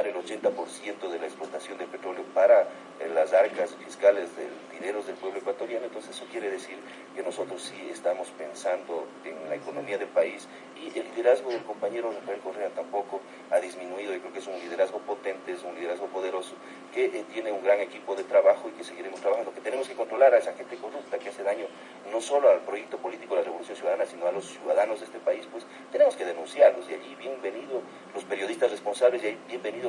el 0.00 0.14
80% 0.14 1.10
de 1.10 1.18
la 1.18 1.26
explotación 1.26 1.76
de 1.76 1.86
petróleo 1.86 2.24
para 2.32 2.62
eh, 2.62 3.10
las 3.14 3.32
arcas 3.34 3.76
fiscales 3.84 4.34
de 4.36 4.48
dineros 4.72 5.06
del 5.06 5.16
pueblo 5.16 5.38
ecuatoriano, 5.38 5.84
entonces 5.84 6.16
eso 6.16 6.24
quiere 6.30 6.50
decir 6.50 6.78
que 7.14 7.22
nosotros 7.22 7.62
sí 7.62 7.90
estamos 7.90 8.28
pensando 8.30 9.06
en 9.24 9.48
la 9.50 9.54
economía 9.54 9.98
del 9.98 10.08
país 10.08 10.48
y 10.76 10.98
el 10.98 11.04
liderazgo 11.14 11.50
del 11.50 11.62
compañero 11.62 12.10
Rafael 12.10 12.40
Correa 12.40 12.70
tampoco 12.70 13.20
ha 13.50 13.60
disminuido, 13.60 14.14
yo 14.14 14.20
creo 14.20 14.32
que 14.32 14.38
es 14.38 14.46
un 14.46 14.58
liderazgo 14.58 14.98
potente, 15.00 15.52
es 15.52 15.62
un 15.62 15.74
liderazgo 15.74 16.06
poderoso, 16.06 16.54
que 16.92 17.04
eh, 17.04 17.24
tiene 17.32 17.52
un 17.52 17.62
gran 17.62 17.80
equipo 17.80 18.16
de 18.16 18.24
trabajo 18.24 18.68
y 18.70 18.72
que 18.72 18.84
seguiremos 18.84 19.20
trabajando, 19.20 19.52
que 19.52 19.60
tenemos 19.60 19.86
que 19.88 19.94
controlar 19.94 20.32
a 20.32 20.38
esa 20.38 20.54
gente 20.54 20.76
corrupta 20.76 21.18
que 21.18 21.28
hace 21.28 21.42
daño 21.42 21.66
no 22.10 22.20
solo 22.20 22.50
al 22.50 22.60
proyecto 22.60 22.96
político 22.96 23.34
de 23.34 23.42
la 23.42 23.44
Revolución 23.44 23.76
Ciudadana, 23.76 24.06
sino 24.06 24.26
a 24.26 24.32
los 24.32 24.46
ciudadanos 24.46 25.00
de 25.00 25.06
este 25.06 25.18
país, 25.18 25.46
pues 25.52 25.66
tenemos 25.92 26.16
que 26.16 26.24
denunciarlos 26.24 26.88
y 26.88 26.94
allí 26.94 27.14
bienvenidos 27.14 27.82
los 28.14 28.24
periodistas 28.24 28.70
responsables 28.70 29.22
y 29.24 29.36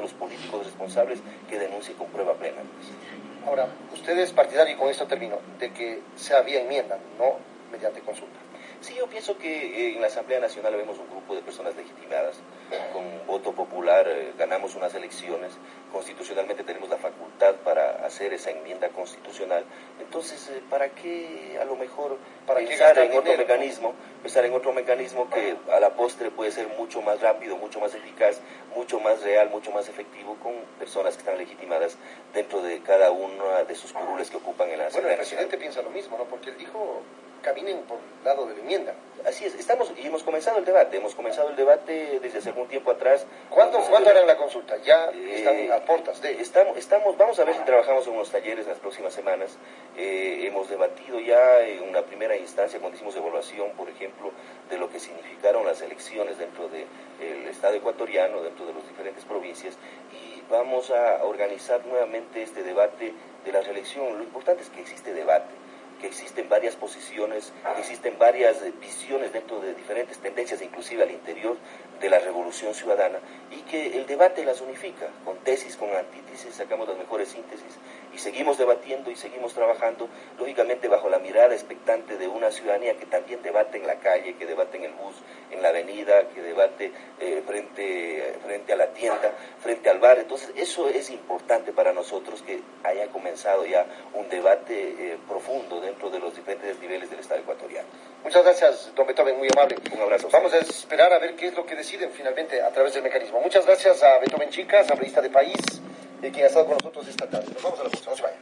los 0.02 0.14
políticos 0.14 0.66
responsables 0.66 1.20
que 1.50 1.60
denuncien 1.60 1.98
con 1.98 2.08
prueba 2.08 2.34
plena. 2.34 2.62
Ahora, 3.46 3.68
usted 3.94 4.18
es 4.18 4.32
partidario, 4.32 4.76
y 4.76 4.78
con 4.78 4.90
esto 4.90 5.06
termino, 5.06 5.38
de 5.60 5.72
que 5.72 6.02
se 6.16 6.34
había 6.34 6.62
enmienda, 6.62 6.98
no 7.18 7.36
mediante 7.72 8.02
consulta. 8.02 8.40
Sí, 8.80 8.96
yo 8.96 9.08
pienso 9.08 9.38
que 9.38 9.50
eh, 9.50 9.96
en 9.96 10.02
la 10.02 10.08
Asamblea 10.08 10.40
Nacional 10.40 10.76
vemos 10.76 10.98
un 11.00 11.10
grupo 11.10 11.36
de 11.36 11.42
personas 11.42 11.76
legitimadas, 11.76 12.38
con 12.92 13.28
voto 13.28 13.52
popular 13.54 14.08
eh, 14.08 14.34
ganamos 14.38 14.76
unas 14.76 14.94
elecciones, 14.96 15.54
constitucionalmente 15.92 16.64
tenemos 16.64 16.90
la 16.90 16.98
facultad 16.98 17.56
para 17.64 18.06
hacer 18.06 18.34
esa 18.34 18.52
enmienda 18.52 18.90
constitucional, 18.90 19.64
entonces, 20.00 20.50
eh, 20.50 20.62
¿para 20.70 20.90
qué 20.90 21.58
a 21.62 21.66
lo 21.66 21.76
mejor 21.76 22.18
¿Para 22.46 22.60
pensar 22.60 22.98
en 23.00 23.18
otro 23.18 23.38
mecanismo, 23.38 23.94
pensar 24.22 24.46
en 24.46 24.54
otro 24.54 24.74
mecanismo 24.74 25.30
que 25.30 25.56
a 25.72 25.80
la 25.80 25.92
postre 25.92 26.30
puede 26.30 26.52
ser 26.52 26.68
mucho 26.78 27.02
más 27.02 27.22
rápido, 27.22 27.56
mucho 27.56 27.80
más 27.80 27.94
eficaz, 27.96 28.42
mucho 28.76 29.00
más 29.00 29.22
real, 29.24 29.50
mucho 29.50 29.72
más 29.72 29.88
efectivo 29.88 30.36
con 30.44 30.54
personas 30.78 31.14
que 31.14 31.20
están 31.20 31.38
legitimadas 31.38 31.98
dentro 32.34 32.62
de 32.62 32.82
cada 32.82 33.12
una 33.12 33.64
de 33.64 33.76
sus 33.76 33.94
curules 33.94 34.30
que 34.30 34.38
ocupan 34.38 34.70
en 34.70 34.80
la 34.80 34.88
Asamblea 34.88 35.16
Bueno, 35.16 35.22
el 35.22 35.28
presidente 35.28 35.58
piensa 35.58 35.82
lo 35.82 35.90
mismo, 35.90 36.18
¿no? 36.18 36.26
Porque 36.26 36.50
él 36.50 36.58
dijo 36.58 37.02
caminen 37.44 37.78
por 37.84 37.98
el 38.00 38.26
lado 38.26 38.48
de 38.48 38.56
la 38.56 38.62
enmienda. 38.62 38.96
Así 39.26 39.46
es, 39.46 39.56
estamos 39.56 39.94
y 39.98 40.08
hemos 40.08 40.24
comenzado 40.24 40.58
el 40.58 40.66
debate, 40.66 40.98
hemos 40.98 41.16
comenzado 41.16 41.50
el 41.50 41.56
debate 41.56 42.20
desde 42.22 42.40
hace 42.40 42.50
algún 42.50 42.68
tiempo 42.68 42.92
atrás. 42.92 43.26
¿Cuándo, 43.50 43.80
¿cuándo 43.80 44.10
harán 44.10 44.28
la 44.28 44.36
consulta? 44.36 44.76
Ya 44.78 45.12
eh, 45.14 45.36
están 45.36 45.72
a 45.72 45.86
puertas 45.86 46.22
de... 46.22 46.42
Estamos, 46.42 46.76
estamos, 46.78 47.18
vamos 47.18 47.40
a 47.40 47.46
ver 47.46 47.56
si 47.56 47.62
trabajamos 47.62 48.06
en 48.08 48.14
unos 48.14 48.32
talleres 48.32 48.66
en 48.66 48.72
las 48.72 48.80
próximas 48.80 49.14
semanas. 49.14 49.58
Eh, 49.96 50.44
hemos 50.46 50.70
debatido 50.70 51.20
ya 51.20 51.62
en 51.62 51.84
una 51.88 52.02
primera 52.02 52.36
instancia 52.36 52.80
cuando 52.80 52.98
hicimos 52.98 53.16
evaluación, 53.16 53.72
por 53.78 53.88
ejemplo, 53.90 54.32
de 54.70 54.78
lo 54.78 54.90
que 54.90 55.00
significaron 55.00 55.66
las 55.66 55.82
elecciones 55.82 56.38
dentro 56.38 56.68
del 56.68 57.48
Estado 57.48 57.76
ecuatoriano, 57.76 58.42
dentro 58.42 58.66
de 58.66 58.74
las 58.74 58.88
diferentes 58.90 59.24
provincias, 59.24 59.78
y 60.12 60.42
vamos 60.50 60.92
a 60.92 61.24
organizar 61.24 61.86
nuevamente 61.86 62.42
este 62.42 62.64
debate 62.64 63.14
de 63.46 63.52
la 63.52 63.62
reelección. 63.62 64.18
Lo 64.18 64.24
importante 64.24 64.64
es 64.64 64.70
que 64.70 64.82
existe 64.82 65.14
debate 65.14 65.63
que 66.04 66.10
existen 66.10 66.50
varias 66.50 66.76
posiciones, 66.76 67.54
existen 67.78 68.20
varias 68.20 68.58
visiones 68.82 69.32
dentro 69.32 69.62
de 69.62 69.74
diferentes 69.74 70.18
tendencias, 70.18 70.62
inclusive 70.62 71.02
al 71.02 71.12
interior 71.12 71.56
de 72.00 72.10
la 72.10 72.20
revolución 72.20 72.74
ciudadana, 72.74 73.20
y 73.52 73.62
que 73.62 73.98
el 73.98 74.06
debate 74.06 74.46
las 74.46 74.62
unifica, 74.62 75.08
con 75.26 75.38
tesis, 75.40 75.78
con 75.78 75.90
antítesis, 75.96 76.56
sacamos 76.56 76.88
las 76.88 76.98
mejores 76.98 77.30
síntesis, 77.30 77.78
y 78.14 78.18
seguimos 78.18 78.58
debatiendo 78.58 79.10
y 79.10 79.16
seguimos 79.16 79.54
trabajando, 79.54 80.08
lógicamente 80.38 80.88
bajo 80.88 81.10
la 81.10 81.20
mirada 81.20 81.54
expectante 81.54 82.18
de 82.18 82.28
una 82.28 82.52
ciudadanía 82.52 82.98
que 82.98 83.06
también 83.06 83.42
debate 83.42 83.78
en 83.78 83.88
la 83.88 83.96
calle, 83.96 84.36
que 84.36 84.46
debate 84.46 84.78
en 84.78 84.84
el 84.86 84.94
bus, 84.94 85.16
en 85.52 85.62
la 85.62 85.70
avenida, 85.70 86.28
que 86.30 86.42
debate 86.42 86.92
eh, 87.20 87.42
frente, 87.46 88.36
frente 88.44 88.74
a 88.74 88.76
la 88.76 88.88
tienda, 88.94 89.32
frente 89.62 89.90
al 89.90 90.00
bar. 90.00 90.20
Entonces, 90.20 90.52
eso 90.56 90.88
es 90.90 91.10
importante 91.10 91.74
para 91.74 91.94
nosotros 91.94 92.42
que 92.44 92.62
haya 92.84 93.08
comenzado 93.08 93.66
ya 93.66 93.86
un 94.14 94.30
debate 94.30 94.74
eh, 95.14 95.18
profundo 95.28 95.80
dentro 95.82 96.10
de 96.10 96.20
los 96.20 96.36
diferentes 96.36 96.80
niveles 96.80 97.10
del 97.10 97.20
Estado 97.20 97.42
ecuatoriano. 97.42 97.88
Muchas 98.24 98.44
gracias, 98.44 98.92
don 98.96 99.06
Beethoven, 99.06 99.38
muy 99.38 99.50
amable. 99.56 99.76
Un 99.92 100.02
abrazo. 100.02 100.30
Vamos 100.32 100.54
a 100.54 100.60
esperar 100.60 101.12
a 101.12 101.20
ver 101.20 101.36
qué 101.36 101.48
es 101.48 101.54
lo 101.56 101.66
que 101.66 101.76
deciden 101.76 102.10
finalmente 102.12 102.62
a 102.62 102.70
través 102.72 102.94
del 102.94 103.04
mecanismo. 103.04 103.42
Muchas 103.42 103.66
gracias 103.66 104.02
a 104.02 104.18
Beethoven 104.20 104.50
Chica, 104.50 104.80
asambleísta 104.80 105.22
de 105.22 105.30
país, 105.30 105.60
quien 106.22 106.46
ha 106.46 106.48
estado 106.48 106.66
con 106.66 106.76
nosotros 106.76 107.08
esta 107.08 107.30
tarde. 107.30 107.52
Nos 107.54 107.62
vamos 107.62 107.80
a 107.80 107.84
la 107.84 107.90
próxima, 107.90 108.12
no 108.12 108.18
se 108.18 108.24
vayan. 108.24 108.40